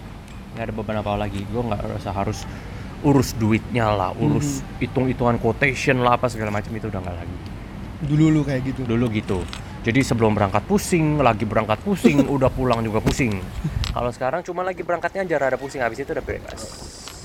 Nggak 0.53 0.69
ada 0.69 0.73
beban 0.75 0.97
apa 1.01 1.17
lagi. 1.17 1.41
Gue 1.49 1.63
nggak 1.65 1.81
rasa 1.97 2.11
harus 2.13 2.43
urus 3.05 3.37
duitnya 3.37 3.93
lah, 3.93 4.11
urus 4.17 4.65
hitung-hitungan 4.81 5.37
quotation 5.37 6.01
lah, 6.01 6.17
apa 6.17 6.25
segala 6.25 6.49
macam 6.49 6.73
itu 6.73 6.89
udah 6.89 7.01
nggak 7.05 7.17
lagi. 7.21 7.37
Dulu 8.09 8.25
lu 8.33 8.41
kayak 8.41 8.61
gitu. 8.73 8.81
Dulu 8.83 9.05
gitu. 9.13 9.39
Jadi 9.85 10.01
sebelum 10.01 10.33
berangkat 10.33 10.65
pusing, 10.65 11.21
lagi 11.21 11.45
berangkat 11.45 11.77
pusing, 11.85 12.25
udah 12.35 12.49
pulang 12.49 12.81
juga 12.81 12.97
pusing. 12.99 13.37
Kalau 13.93 14.09
sekarang 14.09 14.41
cuma 14.41 14.65
lagi 14.65 14.81
berangkatnya 14.81 15.21
aja 15.21 15.37
rada 15.37 15.57
pusing, 15.61 15.85
habis 15.85 16.01
itu 16.01 16.09
udah 16.09 16.25
bebas 16.25 16.61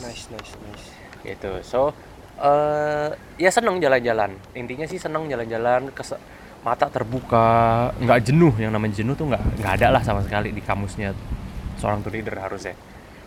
Nice, 0.00 0.32
nice, 0.32 0.52
nice. 0.64 0.86
gitu 1.20 1.60
so 1.60 1.92
eh 2.40 3.12
ya 3.36 3.52
seneng 3.52 3.76
jalan-jalan 3.84 4.32
intinya 4.56 4.88
sih 4.88 4.96
seneng 4.96 5.28
jalan-jalan 5.28 5.92
mata 6.64 6.88
terbuka 6.88 7.88
nggak 8.00 8.20
jenuh 8.24 8.52
yang 8.56 8.72
namanya 8.72 9.04
jenuh 9.04 9.12
tuh 9.12 9.28
nggak 9.28 9.60
nggak 9.60 9.72
ada 9.76 9.86
lah 9.92 10.00
sama 10.00 10.24
sekali 10.24 10.48
di 10.56 10.64
kamusnya 10.64 11.12
seorang 11.76 12.00
tour 12.00 12.16
leader 12.16 12.36
harusnya 12.40 12.72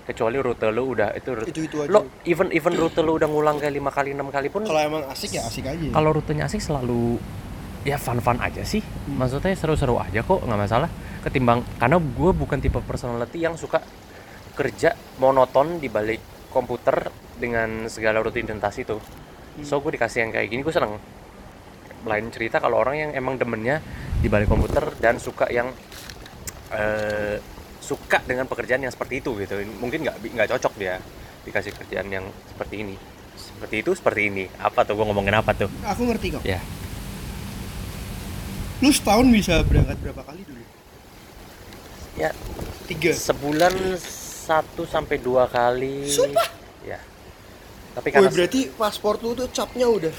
kecuali 0.03 0.37
rute 0.39 0.67
lu 0.69 0.83
udah 0.95 1.15
itu 1.15 1.29
rute. 1.31 1.49
Itu-itu 1.49 1.75
aja. 1.87 1.89
lo 1.91 1.99
even 2.27 2.51
even 2.51 2.75
rute 2.75 2.99
lu 2.99 3.15
udah 3.15 3.27
ngulang 3.27 3.57
kayak 3.59 3.73
lima 3.73 3.91
kali 3.91 4.11
enam 4.11 4.27
kali 4.29 4.51
pun. 4.51 4.67
Kalau 4.67 4.81
emang 4.83 5.07
asik 5.07 5.39
ya 5.39 5.47
asik 5.47 5.63
aja. 5.63 5.87
kalau 5.95 6.09
rutenya 6.11 6.45
asik 6.47 6.59
selalu 6.59 7.17
ya 7.87 7.95
fun 7.95 8.19
fun 8.19 8.39
aja 8.43 8.63
sih. 8.67 8.83
Maksudnya 9.07 9.55
seru-seru 9.55 9.95
aja 9.99 10.19
kok 10.23 10.43
nggak 10.43 10.59
masalah. 10.59 10.89
Ketimbang 11.23 11.63
karena 11.79 11.97
gue 11.99 12.31
bukan 12.35 12.59
tipe 12.59 12.79
personality 12.83 13.39
yang 13.39 13.55
suka 13.55 13.79
kerja 14.53 14.93
monoton 15.23 15.79
di 15.79 15.87
balik 15.87 16.51
komputer 16.51 17.09
dengan 17.39 17.87
segala 17.87 18.19
rutinitas 18.19 18.75
itu. 18.77 18.99
So 19.63 19.79
gue 19.79 19.95
dikasih 19.95 20.27
yang 20.27 20.31
kayak 20.35 20.47
gini 20.51 20.61
gue 20.67 20.75
seneng. 20.75 20.99
Lain 22.03 22.27
cerita 22.27 22.59
kalau 22.59 22.83
orang 22.83 22.99
yang 22.99 23.11
emang 23.15 23.39
demennya 23.39 23.79
di 24.19 24.27
balik 24.27 24.51
komputer 24.51 24.91
dan 24.99 25.15
suka 25.15 25.47
yang 25.47 25.71
eh, 26.75 27.39
suka 27.93 28.17
dengan 28.25 28.49
pekerjaan 28.49 28.81
yang 28.81 28.89
seperti 28.89 29.21
itu 29.21 29.37
gitu 29.37 29.53
mungkin 29.77 30.01
nggak 30.01 30.17
nggak 30.33 30.49
cocok 30.49 30.73
dia 30.75 30.97
dikasih 31.45 31.77
kerjaan 31.77 32.09
yang 32.09 32.25
seperti 32.49 32.81
ini 32.81 32.95
seperti 33.37 33.75
itu 33.85 33.91
seperti 33.93 34.21
ini 34.27 34.43
apa 34.57 34.81
tuh 34.81 34.97
gue 34.97 35.05
ngomongin 35.05 35.37
apa 35.37 35.53
tuh 35.53 35.69
Aku 35.85 36.09
ngerti 36.09 36.33
kok. 36.33 36.41
ya 36.41 36.57
Lu 38.81 38.89
setahun 38.89 39.29
bisa 39.29 39.61
berangkat 39.63 39.95
berapa 40.01 40.25
kali 40.25 40.41
dulu? 40.43 40.63
ya 42.13 42.29
Tiga. 42.83 43.13
sebulan 43.13 43.73
satu 44.43 44.83
sampai 44.83 45.17
dua 45.17 45.45
kali 45.45 46.09
Sumpah? 46.09 46.49
ya 46.81 46.97
tapi 47.93 48.09
karena 48.09 48.29
berarti 48.29 48.73
paspor 48.73 49.21
lu 49.21 49.33
tuh 49.33 49.45
capnya 49.49 49.85
udah. 49.85 50.13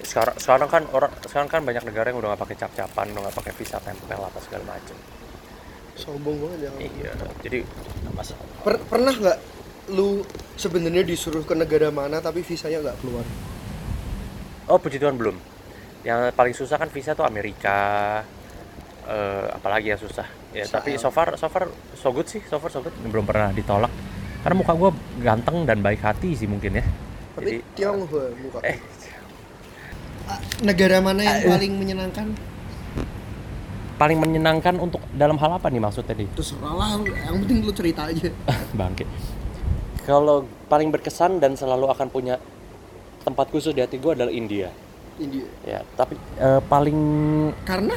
sekarang 0.00 0.36
sekarang 0.36 0.68
kan 0.68 0.82
orang 0.92 1.12
sekarang 1.24 1.48
kan 1.48 1.60
banyak 1.60 1.84
negara 1.84 2.08
yang 2.08 2.20
udah 2.20 2.32
nggak 2.32 2.42
pakai 2.44 2.56
cap-capan 2.56 3.04
udah 3.12 3.20
nggak 3.28 3.36
pakai 3.36 3.52
visa 3.52 3.76
tempel 3.80 4.16
apa 4.16 4.38
segala 4.40 4.64
macam 4.70 4.96
Sombong 5.94 6.36
banget 6.38 6.58
ya. 6.62 6.70
iya 6.80 7.12
jadi 7.40 7.58
nggak 8.02 8.14
masalah 8.14 8.42
Per- 8.60 8.84
pernah 8.86 9.12
nggak 9.12 9.38
lu 9.90 10.22
sebenarnya 10.54 11.02
disuruh 11.02 11.42
ke 11.42 11.52
negara 11.52 11.90
mana 11.90 12.18
tapi 12.18 12.40
visanya 12.40 12.78
nggak 12.80 12.98
keluar? 13.00 13.26
oh 14.66 14.78
puji 14.78 14.96
Tuhan 14.96 15.14
belum 15.14 15.34
yang 16.00 16.30
paling 16.32 16.52
susah 16.52 16.76
kan 16.76 16.88
visa 16.88 17.12
tuh 17.12 17.24
Amerika 17.24 18.22
eh, 19.04 19.46
apalagi 19.50 19.90
yang 19.90 19.98
susah 19.98 20.24
ya 20.50 20.64
tapi 20.64 20.94
so 20.94 21.10
far 21.10 21.34
so 21.34 21.46
far 21.46 21.66
so 21.92 22.08
good 22.08 22.24
sih 22.24 22.40
so 22.42 22.56
far 22.56 22.68
so 22.68 22.80
good 22.80 22.94
belum 23.02 23.22
pernah 23.22 23.50
ditolak 23.50 23.90
karena 24.40 24.56
muka 24.56 24.72
gue 24.72 24.90
ganteng 25.20 25.62
dan 25.62 25.78
baik 25.78 26.00
hati 26.00 26.32
sih 26.32 26.46
mungkin 26.46 26.74
ya 26.74 26.84
Tapi 27.30 27.62
Tionghoa 27.74 28.30
muka. 28.36 28.58
eh 28.62 28.78
Ah, 30.24 30.38
negara 30.62 31.02
mana 31.02 31.20
yang 31.20 31.38
Ah, 31.38 31.42
eh. 31.42 31.50
paling 31.50 31.72
menyenangkan? 31.74 32.26
Paling 34.00 34.16
menyenangkan 34.16 34.80
untuk 34.80 35.04
dalam 35.12 35.36
hal 35.36 35.60
apa 35.60 35.68
nih 35.68 35.76
maksudnya 35.76 36.16
nih 36.16 36.28
Terserah 36.32 36.72
lah, 36.72 36.88
yang 37.04 37.36
penting 37.44 37.60
lu 37.60 37.68
cerita 37.68 38.08
aja. 38.08 38.32
bangke 38.80 39.04
kalau 40.08 40.48
paling 40.66 40.88
berkesan 40.88 41.36
dan 41.36 41.52
selalu 41.52 41.92
akan 41.92 42.08
punya 42.08 42.40
tempat 43.20 43.52
khusus 43.52 43.76
di 43.76 43.84
hati 43.84 44.00
gue 44.00 44.16
adalah 44.16 44.32
India 44.32 44.72
India. 45.20 45.44
ya 45.62 45.84
tapi 45.92 46.16
eh, 46.40 46.60
paling 46.64 46.96
Karena 47.68 47.92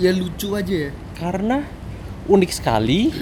ya 0.00 0.08
lucu 0.16 0.56
aja 0.56 0.88
ya. 0.88 0.90
karena 1.12 1.68
unik 2.24 2.50
sekali 2.50 3.12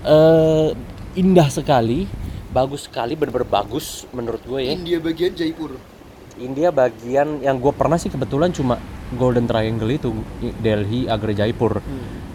eh, 0.00 0.68
indah 1.14 1.52
sekali 1.52 2.08
bagus 2.48 2.88
sekali 2.88 3.12
bener-bener 3.12 3.44
bagus 3.44 4.08
menurut 4.10 4.40
gue 4.40 4.60
ya 4.64 4.72
India 4.72 4.96
bagian 4.96 5.36
Jaipur. 5.36 5.76
India 6.34 6.72
bagian 6.72 7.38
yang 7.38 7.60
gue 7.60 7.70
pernah 7.70 7.94
sih 7.94 8.08
kebetulan 8.10 8.50
cuma 8.50 8.80
Golden 9.12 9.44
Triangle 9.44 9.92
itu 9.92 10.10
Delhi 10.64 11.04
Agra 11.04 11.36
Jaipur. 11.36 11.84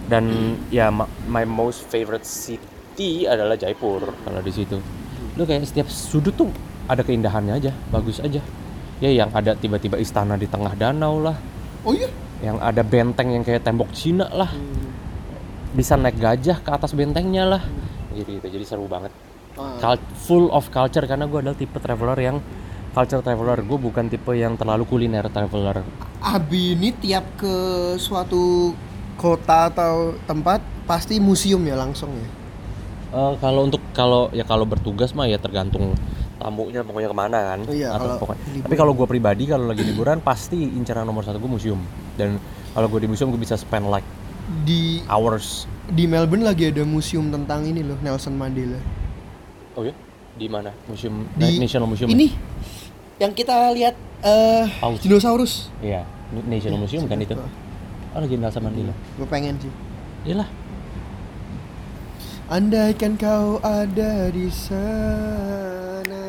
Dan 0.09 0.57
ya 0.69 0.89
ma- 0.89 1.09
my 1.29 1.45
most 1.45 1.85
favorite 1.85 2.25
city 2.25 3.25
adalah 3.25 3.57
Jaipur. 3.57 4.09
Kalau 4.25 4.41
di 4.41 4.53
situ. 4.53 4.77
Lu 5.37 5.45
kayak 5.45 5.65
setiap 5.69 5.87
sudut 5.89 6.33
tuh 6.33 6.49
ada 6.89 7.05
keindahannya 7.05 7.61
aja 7.61 7.71
bagus 7.93 8.17
aja. 8.21 8.41
Ya 8.99 9.09
yang 9.13 9.29
ada 9.31 9.53
tiba-tiba 9.53 10.01
istana 10.01 10.33
di 10.35 10.49
tengah 10.49 10.73
danau 10.73 11.21
lah. 11.21 11.37
Oh 11.85 11.93
iya. 11.95 12.09
yang 12.39 12.55
ada 12.59 12.79
benteng 12.87 13.35
yang 13.35 13.43
kayak 13.43 13.67
tembok 13.67 13.91
Cina 13.91 14.25
lah. 14.31 14.49
Bisa 15.75 15.99
naik 15.99 16.17
gajah 16.17 16.63
ke 16.63 16.69
atas 16.71 16.95
bentengnya 16.95 17.45
lah. 17.45 17.61
Gitu 18.15 18.39
gitu. 18.39 18.47
Jadi 18.49 18.65
seru 18.65 18.87
banget. 18.89 19.13
Ah. 19.59 19.95
Full 20.25 20.49
of 20.49 20.71
culture. 20.71 21.05
Karena 21.05 21.27
gue 21.27 21.39
adalah 21.39 21.55
tipe 21.55 21.77
traveler 21.77 22.17
yang 22.17 22.37
culture 22.95 23.21
traveler. 23.21 23.59
Gue 23.61 23.77
bukan 23.77 24.09
tipe 24.09 24.31
yang 24.33 24.57
terlalu 24.57 24.87
kuliner 24.89 25.27
traveler 25.29 25.83
Abi 26.19 26.75
ini 26.75 26.91
tiap 26.91 27.23
ke 27.35 27.55
suatu 27.95 28.75
kota 29.15 29.67
atau 29.67 30.15
tempat 30.23 30.59
pasti 30.83 31.15
museum 31.17 31.59
ya 31.61 31.75
langsung 31.75 32.11
ya. 32.11 32.27
Eh, 33.09 33.33
kalau 33.37 33.63
untuk 33.63 33.81
kalau 33.91 34.27
ya 34.29 34.43
kalau 34.43 34.63
bertugas 34.63 35.11
mah 35.11 35.25
ya 35.25 35.35
tergantung 35.35 35.95
tamunya 36.37 36.79
pokoknya 36.81 37.09
ke 37.09 37.17
mana 37.17 37.39
kan 37.49 37.59
Oh 37.61 37.73
iya, 37.73 37.91
Atau 37.91 37.99
kalau 37.99 38.15
pokoknya- 38.21 38.43
liburan. 38.45 38.63
tapi 38.63 38.75
kalau 38.77 38.93
gue 38.93 39.07
pribadi 39.09 39.43
kalau 39.43 39.65
lagi 39.65 39.83
liburan 39.83 40.17
pasti 40.19 40.55
incaran 40.55 41.03
nomor 41.03 41.21
satu 41.21 41.35
gue 41.35 41.51
museum. 41.51 41.79
Dan 42.15 42.39
kalau 42.71 42.87
gue 42.87 42.99
di 42.99 43.09
museum 43.09 43.27
gue 43.29 43.39
bisa 43.39 43.55
spend 43.55 43.87
like 43.87 44.07
di 44.63 45.03
hours. 45.05 45.67
di 45.85 46.05
Melbourne 46.05 46.43
lagi 46.43 46.67
ada 46.67 46.83
museum 46.83 47.27
tentang 47.27 47.65
ini 47.65 47.81
loh 47.81 47.97
Nelson 47.97 48.33
Mandela. 48.33 48.77
oh 49.73 49.81
ya 49.81 49.91
di 50.31 50.47
mana? 50.47 50.69
Museum 50.85 51.25
Di 51.33 51.57
National 51.57 51.87
Museum 51.87 52.07
Ini 52.07 52.27
yang 53.19 53.35
kita 53.35 53.71
lihat 53.75 53.95
Paus. 54.79 54.99
dinosaurus. 55.03 55.53
iya 55.79 56.03
National 56.29 56.79
Museum 56.83 57.03
kan 57.07 57.19
itu 57.19 57.35
oh 57.35 58.19
lagi 58.19 58.35
Nelson 58.39 58.61
Mandela 58.63 58.93
Gue 59.17 59.27
pengen 59.27 59.55
sih. 59.59 59.71
iyalah 60.25 60.49
Andaikan 62.49 63.13
kau 63.13 63.61
ada 63.61 64.33
di 64.33 64.49
sana 64.49 66.25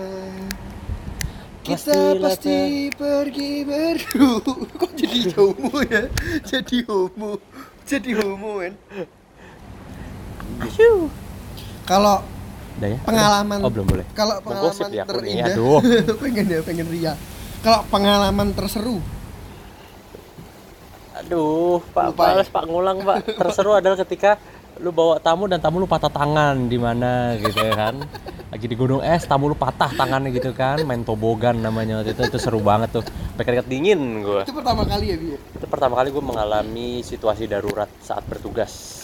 Kita 1.65 1.81
Pastilah 1.81 2.21
pasti 2.21 2.59
pergi 2.93 3.65
berdua 3.65 4.41
Kok 4.85 4.91
jadi 4.97 5.21
homo 5.33 5.81
ya? 5.89 6.05
Jadi 6.45 6.85
homo 6.85 7.41
Jadi 7.89 8.11
homo 8.17 8.53
kan? 8.61 8.75
Kalau 11.89 12.17
udah 12.79 12.89
ya 12.89 12.99
pengalaman 13.03 13.59
oh 13.65 13.71
belum 13.73 13.87
boleh 13.89 14.07
Kalau 14.15 14.37
pengalaman 14.45 14.89
ya 14.93 15.03
nih, 15.03 15.11
terindah 15.11 15.47
aduh. 15.55 15.81
Pengen 16.23 16.45
ya, 16.47 16.61
pengen 16.63 16.87
ria 16.87 17.13
Kalau 17.61 17.81
pengalaman 17.91 18.55
terseru 18.55 18.99
Aduh, 21.21 21.85
Pak, 21.93 22.17
Lupa 22.17 22.25
ya? 22.33 22.45
Pak 22.49 22.65
ngulang 22.65 22.99
Pak. 23.05 23.17
Terseru 23.41 23.77
adalah 23.77 23.97
ketika 24.01 24.41
lu 24.81 24.89
bawa 24.89 25.21
tamu 25.21 25.45
dan 25.45 25.61
tamu 25.61 25.77
lu 25.77 25.85
patah 25.85 26.09
tangan 26.09 26.57
di 26.65 26.81
mana 26.81 27.37
gitu 27.37 27.61
ya 27.61 27.77
kan. 27.77 28.01
Lagi 28.49 28.65
di 28.67 28.73
gunung 28.73 29.05
es, 29.05 29.29
tamu 29.29 29.53
lu 29.53 29.57
patah 29.59 29.93
tangannya 29.93 30.33
gitu 30.33 30.57
kan, 30.57 30.81
main 30.89 31.05
tobogan 31.05 31.61
namanya 31.61 32.01
waktu 32.01 32.17
itu 32.17 32.25
itu 32.25 32.39
seru 32.41 32.65
banget 32.65 32.97
tuh. 32.97 33.05
Pakai 33.37 33.61
dingin 33.69 34.25
gua. 34.25 34.49
Itu 34.49 34.57
pertama 34.57 34.89
kali 34.89 35.13
ya 35.13 35.17
Bi? 35.21 35.37
Itu 35.37 35.67
pertama 35.69 36.01
kali 36.01 36.09
gue 36.09 36.25
mengalami 36.25 37.05
situasi 37.05 37.45
darurat 37.45 37.93
saat 38.01 38.25
bertugas. 38.25 39.00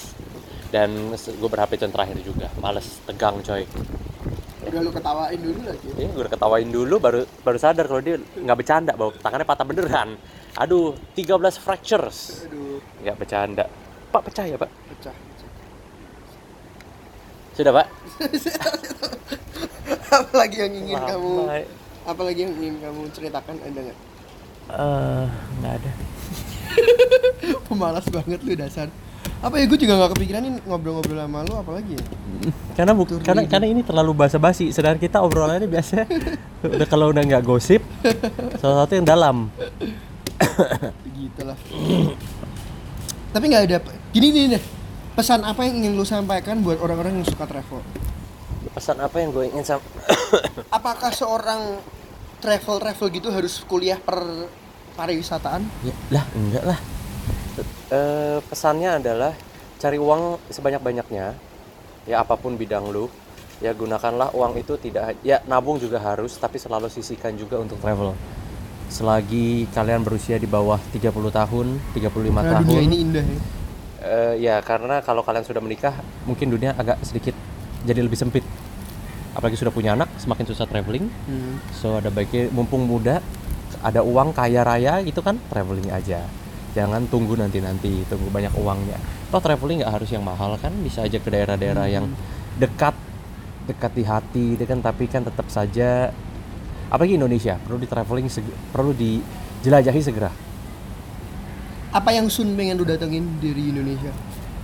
Dan 0.76 1.16
gue 1.16 1.49
berharap 1.49 1.73
itu 1.73 1.88
yang 1.88 1.95
terakhir 1.97 2.16
juga. 2.21 2.52
Males, 2.61 3.00
tegang 3.09 3.40
coy. 3.40 3.64
Udah 4.66 4.83
lu 4.83 4.90
ketawain 4.90 5.38
dulu 5.38 5.61
lagi 5.62 5.87
Iya, 5.95 6.09
gue 6.11 6.23
udah 6.26 6.33
ketawain 6.37 6.68
dulu 6.68 6.95
baru 6.99 7.21
baru 7.47 7.56
sadar 7.56 7.87
kalau 7.87 8.02
dia 8.02 8.18
nggak 8.18 8.56
bercanda 8.61 8.92
bahwa 8.92 9.16
tangannya 9.25 9.49
patah 9.49 9.64
beneran. 9.64 10.21
Aduh, 10.61 10.92
13 11.16 11.56
fractures. 11.56 12.45
Aduh, 12.45 12.85
Nggak 13.00 13.16
bercanda. 13.16 13.64
Pak 14.12 14.23
pecah 14.28 14.45
ya, 14.45 14.56
Pak? 14.61 14.68
pecah, 14.92 15.14
pecah. 15.16 15.50
Sudah, 17.56 17.73
Pak? 17.73 17.87
Apalagi 20.21 20.56
yang 20.61 20.75
ingin 20.76 20.99
Lama. 21.00 21.09
kamu 21.09 21.33
Apalagi 22.04 22.40
yang 22.45 22.52
ingin 22.61 22.76
kamu 22.85 23.00
ceritakan 23.16 23.56
ada 23.64 23.80
nggak? 23.80 23.99
Eh, 24.76 25.26
nggak 25.62 25.73
ada. 25.80 25.92
Pemalas 27.71 28.06
banget 28.12 28.40
lu 28.45 28.52
dasar. 28.59 28.92
Apa 29.47 29.62
ya 29.62 29.65
gue 29.71 29.79
juga 29.79 29.95
nggak 29.95 30.11
kepikiran 30.19 30.41
nih 30.43 30.53
ngobrol-ngobrol 30.67 31.23
sama 31.23 31.47
lu 31.47 31.55
apalagi 31.55 31.95
ya? 31.95 32.05
Karena 32.75 32.99
Tur 32.99 33.23
karena 33.23 33.43
karena 33.47 33.67
ini 33.71 33.87
terlalu 33.87 34.11
basa-basi. 34.11 34.75
Sedangkan 34.75 34.99
kita 34.99 35.23
obrolannya 35.23 35.71
biasanya 35.71 36.11
udah 36.75 36.87
kalau 36.91 37.15
udah 37.15 37.23
nggak 37.23 37.47
gosip, 37.47 37.79
salah 38.59 38.83
satu 38.83 38.99
yang 38.99 39.07
dalam. 39.07 39.47
Begitu 41.07 41.41
lah. 41.47 41.55
Tapi 43.31 43.45
nggak 43.47 43.62
ada. 43.71 43.79
Gini 44.11 44.35
nih 44.35 44.59
deh. 44.59 44.62
Pesan 45.15 45.47
apa 45.47 45.62
yang 45.62 45.79
ingin 45.79 45.95
lu 45.95 46.03
sampaikan 46.03 46.61
buat 46.67 46.83
orang-orang 46.83 47.23
yang 47.23 47.26
suka 47.31 47.47
travel? 47.47 47.87
Pesan 48.75 48.99
apa 48.99 49.17
yang 49.23 49.31
gue 49.31 49.47
ingin 49.47 49.62
sam 49.62 49.79
Apakah 50.76 51.15
seorang 51.15 51.79
travel 52.43 52.83
travel 52.83 53.07
gitu 53.15 53.31
harus 53.31 53.62
kuliah 53.62 53.97
per 53.97 54.50
pariwisataan? 54.99 55.62
ya, 55.87 55.95
lah, 56.11 56.25
enggak 56.35 56.65
lah. 56.67 56.78
Eh, 57.86 58.38
pesannya 58.42 58.99
adalah 58.99 59.32
cari 59.76 59.97
uang 59.97 60.40
sebanyak-banyaknya. 60.49 61.26
Ya 62.04 62.16
apa 62.21 62.34
pun 62.34 62.54
bidang 62.54 62.88
lu, 62.88 63.10
ya 63.58 63.73
gunakanlah 63.73 64.30
uang 64.30 64.54
itu 64.56 64.76
tidak 64.76 65.19
ya 65.21 65.42
nabung 65.45 65.76
juga 65.76 65.99
harus 65.99 66.36
tapi 66.36 66.56
selalu 66.56 66.86
sisihkan 66.86 67.34
juga 67.34 67.58
untuk 67.58 67.78
travel. 67.78 68.14
Selagi 68.86 69.66
kalian 69.71 70.00
berusia 70.00 70.38
di 70.38 70.47
bawah 70.47 70.78
30 70.95 71.10
tahun, 71.28 71.66
35 71.90 72.06
Karena 72.38 72.52
tahun. 72.54 72.64
dunia 72.64 72.82
ini 72.82 72.97
indah 73.02 73.25
ya. 73.25 73.40
Eh, 73.99 74.34
ya 74.38 74.56
karena 74.62 75.02
kalau 75.02 75.26
kalian 75.26 75.42
sudah 75.42 75.58
menikah 75.58 75.90
mungkin 76.23 76.47
dunia 76.47 76.71
agak 76.73 77.02
sedikit 77.02 77.34
jadi 77.82 77.99
lebih 77.99 78.14
sempit 78.14 78.47
apalagi 79.34 79.58
sudah 79.58 79.75
punya 79.75 79.99
anak 79.99 80.06
semakin 80.16 80.47
susah 80.47 80.62
traveling 80.62 81.10
Hmm. 81.26 81.58
so 81.75 81.99
ada 81.99 82.06
baiknya 82.06 82.47
mumpung 82.54 82.86
muda 82.86 83.19
ada 83.82 84.06
uang 84.06 84.30
kaya 84.30 84.62
raya 84.62 85.02
itu 85.02 85.19
kan 85.19 85.42
traveling 85.50 85.90
aja 85.90 86.23
jangan 86.76 87.08
tunggu 87.08 87.41
nanti 87.41 87.65
nanti 87.65 88.04
tunggu 88.04 88.28
banyak 88.28 88.52
uangnya 88.52 89.00
toh 89.32 89.41
traveling 89.41 89.80
nggak 89.80 89.93
harus 89.97 90.12
yang 90.12 90.21
mahal 90.21 90.52
kan 90.60 90.76
bisa 90.84 91.08
aja 91.08 91.17
ke 91.17 91.32
daerah-daerah 91.32 91.89
yang 91.89 92.04
dekat 92.60 92.93
dekat 93.65 93.93
di 93.97 94.04
hati 94.04 94.45
itu 94.60 94.65
kan 94.69 94.84
tapi 94.84 95.08
kan 95.08 95.25
tetap 95.25 95.49
saja 95.49 96.12
apalagi 96.93 97.17
Indonesia 97.17 97.56
perlu 97.65 97.80
di 97.80 97.89
traveling 97.89 98.28
perlu 98.71 98.93
dijelajahi 98.93 100.02
segera 100.04 100.30
Apa 101.97 102.12
yang 102.12 102.28
Sun 102.28 102.60
pengen 102.60 102.76
lu 102.76 102.84
datengin 102.84 103.25
dari 103.41 103.73
Indonesia? 103.73 104.12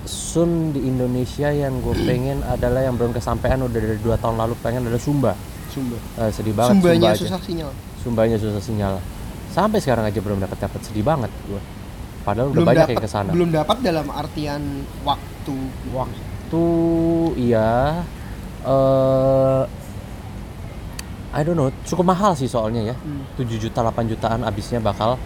Sun 0.05 0.77
di 0.77 0.85
Indonesia 0.85 1.48
yang 1.48 1.81
gue 1.81 1.96
pengen 2.09 2.44
adalah 2.44 2.85
yang 2.85 3.01
belum 3.01 3.16
kesampaian 3.16 3.57
udah 3.64 3.72
dari 3.72 3.96
dua 4.05 4.20
tahun 4.20 4.37
lalu 4.37 4.53
pengen 4.61 4.85
adalah 4.85 5.01
Sumba 5.01 5.33
Sumba. 5.72 5.96
Eh, 6.20 6.29
sedih 6.29 6.53
banget 6.53 6.77
Sumbanya 6.77 6.92
Sumba 7.01 7.16
aja. 7.16 7.22
susah 7.25 7.40
sinyal. 7.40 7.70
Sumbanya 8.05 8.37
susah 8.37 8.61
sinyal 8.61 8.94
sampai 9.53 9.79
sekarang 9.85 10.09
aja 10.09 10.20
belum 10.25 10.40
dapat 10.40 10.59
dapat 10.64 10.81
sedih 10.81 11.05
banget 11.05 11.29
gue 11.44 11.61
padahal 12.22 12.48
udah 12.48 12.56
Belum 12.56 12.68
banyak 12.68 12.82
dapat 12.85 12.94
yang 12.94 13.02
ke 13.02 13.11
sana 13.11 13.30
belum 13.30 13.50
dapat 13.50 13.76
dalam 13.80 14.06
artian 14.08 14.62
waktu. 15.02 15.56
waktu 15.90 16.66
iya 17.37 18.02
eh 18.62 19.62
I 21.32 21.40
don't 21.40 21.56
know 21.56 21.72
cukup 21.82 22.06
mahal 22.06 22.32
sih 22.32 22.46
soalnya 22.46 22.82
ya 22.85 22.94
Hmm. 22.94 23.24
7 23.35 23.48
juta 23.58 23.80
8 23.80 24.04
jutaan 24.06 24.40
abisnya 24.42 24.78
bakal 24.78 25.16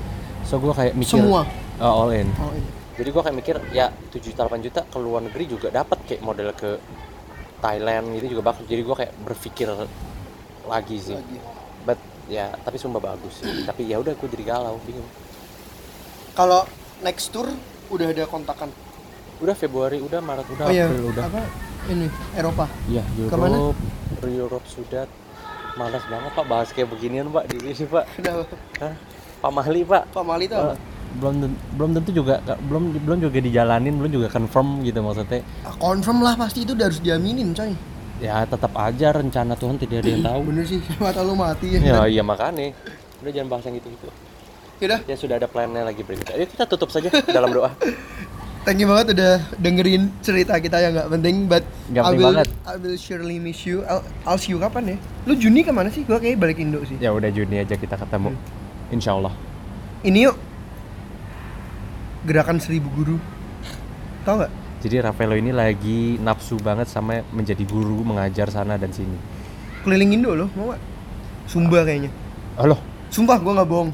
so 0.42 0.56
gue 0.56 0.70
kayak 0.70 0.94
mikir 0.94 1.18
Semua. 1.18 1.42
eh, 1.76 1.84
all 1.84 2.10
in 2.12 2.30
Oh 2.36 2.50
iya. 2.50 2.70
jadi 2.94 3.08
gua 3.10 3.22
kayak 3.22 3.36
mikir 3.36 3.56
ya 3.70 3.86
7 4.08 4.22
juta 4.24 4.40
8 4.44 4.62
juta 4.62 4.80
ke 4.82 4.96
luar 4.96 5.20
negeri 5.20 5.44
juga 5.46 5.68
dapat 5.68 5.98
kayak 6.06 6.22
model 6.22 6.48
ke 6.52 6.78
Thailand 7.58 8.14
gitu 8.14 8.32
juga 8.32 8.42
bakal 8.46 8.62
jadi 8.64 8.80
gua 8.80 8.96
kayak 8.96 9.12
berpikir 9.20 9.68
lagi 10.64 10.96
sih 10.96 11.12
Lagi. 11.12 11.36
but 11.82 11.98
ya 12.26 12.54
tapi 12.56 12.76
Sumba 12.76 12.98
bagus 12.98 13.36
sih 13.36 13.62
tapi 13.62 13.84
ya 13.84 13.98
udah 13.98 14.10
gue 14.12 14.28
jadi 14.28 14.44
galau 14.48 14.78
bingung 14.82 15.06
Kalau 16.32 16.62
next 16.98 17.28
tour 17.28 17.48
udah 17.88 18.06
ada 18.06 18.24
kontakan. 18.24 18.70
udah 19.36 19.52
Februari 19.52 20.00
udah 20.00 20.16
Maret 20.18 20.48
udah 20.48 20.64
oh 20.64 20.72
iya. 20.72 20.86
April 20.86 21.12
udah 21.12 21.24
Apa? 21.26 21.42
Ini 21.86 22.06
Eropa. 22.32 22.64
ya 22.88 23.04
Ke 23.04 23.36
mana? 23.36 23.52
Europe 23.54 23.80
Europe 24.24 24.66
sudah 24.66 25.04
malas 25.74 26.00
banget 26.02 26.30
pak 26.32 26.46
bahas 26.46 26.68
kayak 26.70 26.88
beginian 26.88 27.28
pak 27.28 27.44
di 27.46 27.60
sini 27.70 27.84
pak 27.86 28.04
Udah. 28.16 28.34
Hah? 28.80 28.94
Pak 29.36 29.50
Mahli 29.52 29.84
pak 29.84 30.08
Pak 30.08 30.24
Mali 30.24 30.48
tuh 30.48 30.56
Eh, 30.56 30.76
belum 31.16 31.34
belum 31.76 31.90
tentu 31.92 32.10
juga 32.14 32.40
belum 32.42 32.96
belum 32.98 33.18
juga 33.20 33.38
dijalanin 33.38 33.94
belum 33.94 34.08
juga 34.10 34.28
confirm 34.30 34.80
gitu 34.82 35.00
maksudnya 35.00 35.44
Ah, 35.62 35.76
confirm 35.76 36.18
lah 36.18 36.32
pasti 36.34 36.64
itu 36.64 36.72
udah 36.72 36.88
harus 36.88 36.98
diaminin 36.98 37.52
coy. 37.52 37.76
ya 38.18 38.40
tetap 38.42 38.72
aja 38.72 39.12
rencana 39.12 39.52
Tuhan 39.52 39.76
tidak 39.76 40.00
ada 40.00 40.08
yang 40.10 40.24
tahu 40.24 40.40
Bener 40.48 40.64
sih, 40.64 40.80
tahu 41.12 41.24
lu 41.26 41.34
mati 41.36 41.66
ya. 41.70 41.78
ya 41.78 41.98
iya 42.08 42.22
makanya 42.22 42.72
udah 43.20 43.30
jangan 43.30 43.48
bahas 43.50 43.68
yang 43.68 43.76
gitu 43.76 43.88
gitu 43.92 44.08
Yaudah, 44.76 45.00
ya 45.08 45.16
sudah 45.16 45.40
ada 45.40 45.48
plannya 45.48 45.82
lagi 45.82 46.04
berikutnya 46.04 46.36
Ayo 46.36 46.44
kita 46.44 46.68
tutup 46.68 46.92
saja 46.92 47.08
dalam 47.24 47.48
doa 47.48 47.72
thank 48.66 48.76
you 48.76 48.88
banget 48.90 49.16
udah 49.16 49.34
dengerin 49.56 50.10
cerita 50.20 50.58
kita 50.58 50.82
yang 50.82 50.92
nggak 50.92 51.08
penting, 51.16 51.36
but 51.46 51.62
Nggak 51.86 52.02
I 52.02 52.10
will, 52.12 52.24
banget. 52.34 52.48
I 52.66 52.74
will 52.76 52.98
surely 52.98 53.38
miss 53.38 53.62
you. 53.62 53.86
I'll, 53.86 54.02
I'll 54.26 54.36
see 54.36 54.50
you 54.50 54.58
kapan 54.58 54.92
ya? 54.92 54.96
Lu 55.22 55.38
Juni 55.38 55.62
ke 55.62 55.70
mana 55.70 55.86
sih? 55.86 56.02
Gua 56.02 56.18
kayak 56.18 56.36
balik 56.36 56.58
Indo 56.58 56.82
sih. 56.82 56.98
ya 56.98 57.14
udah 57.14 57.30
Juni 57.30 57.62
aja 57.62 57.78
kita 57.78 57.94
ketemu 57.94 58.34
Insya 58.90 59.14
Allah 59.14 59.30
Ini 60.02 60.18
yuk 60.26 60.36
gerakan 62.26 62.58
seribu 62.58 62.90
guru. 62.92 63.16
Tahu 64.26 64.34
nggak? 64.42 64.52
jadi 64.76 65.02
Rafaelo 65.02 65.34
ini 65.34 65.50
lagi 65.50 66.20
nafsu 66.20 66.60
banget 66.60 66.86
sama 66.86 67.24
menjadi 67.32 67.64
guru 67.64 68.02
mengajar 68.02 68.50
sana 68.52 68.76
dan 68.76 68.92
sini 68.92 69.16
Keliling 69.82 70.20
Indo 70.20 70.34
loh, 70.34 70.50
mau 70.52 70.74
nggak? 70.74 70.82
Sumba 71.46 71.86
kayaknya. 71.86 72.10
halo 72.58 72.76
Sumpah, 73.06 73.38
gua 73.38 73.62
nggak 73.62 73.70
bohong. 73.70 73.90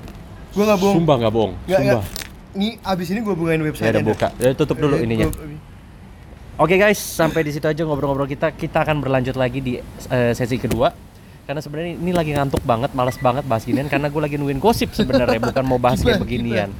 Gua 0.52 0.64
nggak 0.68 0.80
bohong. 0.80 0.96
Sumpah 1.00 1.16
nggak 1.16 1.32
bohong 1.32 1.52
Nggak, 1.64 1.80
Sumpah. 1.80 2.04
Ini 2.52 2.68
abis 2.84 3.06
ini 3.10 3.20
gua 3.24 3.32
bukain 3.32 3.60
ya 3.60 3.66
website. 3.72 3.92
udah 3.96 4.04
buka 4.04 4.28
ya 4.36 4.50
tutup 4.52 4.76
dulu 4.76 5.00
ininya 5.00 5.28
Oke 6.60 6.76
guys, 6.76 7.00
sampai 7.00 7.42
di 7.42 7.50
situ 7.50 7.64
aja 7.64 7.80
ngobrol-ngobrol 7.82 8.28
kita. 8.28 8.52
Kita 8.52 8.84
akan 8.84 9.00
berlanjut 9.00 9.34
lagi 9.34 9.64
di 9.64 9.80
eh, 9.80 10.32
sesi 10.36 10.60
kedua. 10.60 10.92
Karena 11.42 11.58
sebenarnya 11.58 11.96
ini 11.96 12.12
lagi 12.14 12.30
ngantuk 12.36 12.62
banget, 12.62 12.92
malas 12.94 13.16
banget 13.18 13.42
bahas 13.48 13.66
ginian 13.66 13.88
karena 13.90 14.06
gue 14.12 14.20
lagi 14.20 14.36
nungguin 14.38 14.60
gosip 14.62 14.94
sebenarnya, 14.94 15.42
bukan 15.50 15.64
mau 15.66 15.80
bahas 15.80 16.04
kayak 16.04 16.20
beginian. 16.22 16.70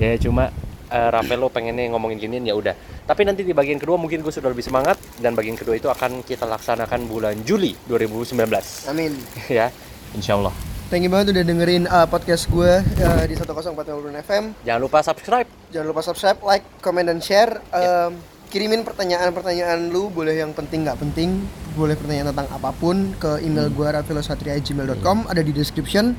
Ya 0.00 0.14
cuma 0.16 0.54
eh, 0.88 1.08
Rafaelo 1.10 1.50
pengennya 1.52 1.90
ngomongin 1.92 2.22
ginian 2.22 2.46
ya 2.48 2.54
udah. 2.54 2.72
Tapi 3.04 3.26
nanti 3.26 3.42
di 3.42 3.52
bagian 3.52 3.76
kedua 3.76 3.98
mungkin 3.98 4.22
gue 4.24 4.30
sudah 4.32 4.48
lebih 4.48 4.64
semangat 4.64 4.96
dan 5.20 5.34
bagian 5.34 5.58
kedua 5.58 5.74
itu 5.74 5.90
akan 5.90 6.22
kita 6.22 6.46
laksanakan 6.46 7.04
bulan 7.10 7.36
Juli 7.44 7.74
2019 7.90 8.40
Amin. 8.88 9.10
ya. 9.52 9.68
Insya 10.14 10.38
Allah. 10.38 10.54
Thank 10.86 11.02
you 11.02 11.10
banget 11.10 11.34
udah 11.34 11.42
dengerin 11.42 11.90
uh, 11.90 12.06
podcast 12.06 12.46
gue 12.46 12.78
uh, 12.78 13.24
di 13.26 13.34
104.9 13.34 13.82
FM. 14.22 14.44
Jangan 14.62 14.80
lupa 14.80 15.02
subscribe. 15.02 15.48
Jangan 15.74 15.86
lupa 15.90 16.00
subscribe, 16.06 16.38
like, 16.46 16.62
comment, 16.78 17.10
dan 17.10 17.18
share. 17.18 17.58
Um, 17.74 18.22
Kirimin 18.46 18.86
pertanyaan-pertanyaan 18.86 19.90
lu, 19.90 20.06
boleh 20.14 20.38
yang 20.38 20.54
penting 20.54 20.86
nggak 20.86 21.02
penting, 21.02 21.42
boleh 21.74 21.98
pertanyaan 21.98 22.30
tentang 22.30 22.46
apa 22.54 22.70
pun 22.70 23.18
ke 23.18 23.42
email 23.42 23.66
gue 23.66 23.82
rafilosatria@gmail.com 23.82 25.26
ada 25.26 25.42
di 25.42 25.50
description. 25.50 26.14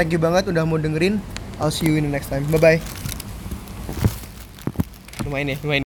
Thank 0.00 0.16
you 0.16 0.20
banget 0.20 0.48
udah 0.48 0.64
mau 0.64 0.80
dengerin. 0.80 1.20
I'll 1.60 1.68
see 1.68 1.84
you 1.84 2.00
in 2.00 2.08
the 2.08 2.12
next 2.12 2.32
time. 2.32 2.48
Bye 2.48 2.56
bye. 2.56 2.80
Lumayan 5.28 5.52
ya, 5.52 5.56
lumayan. 5.60 5.84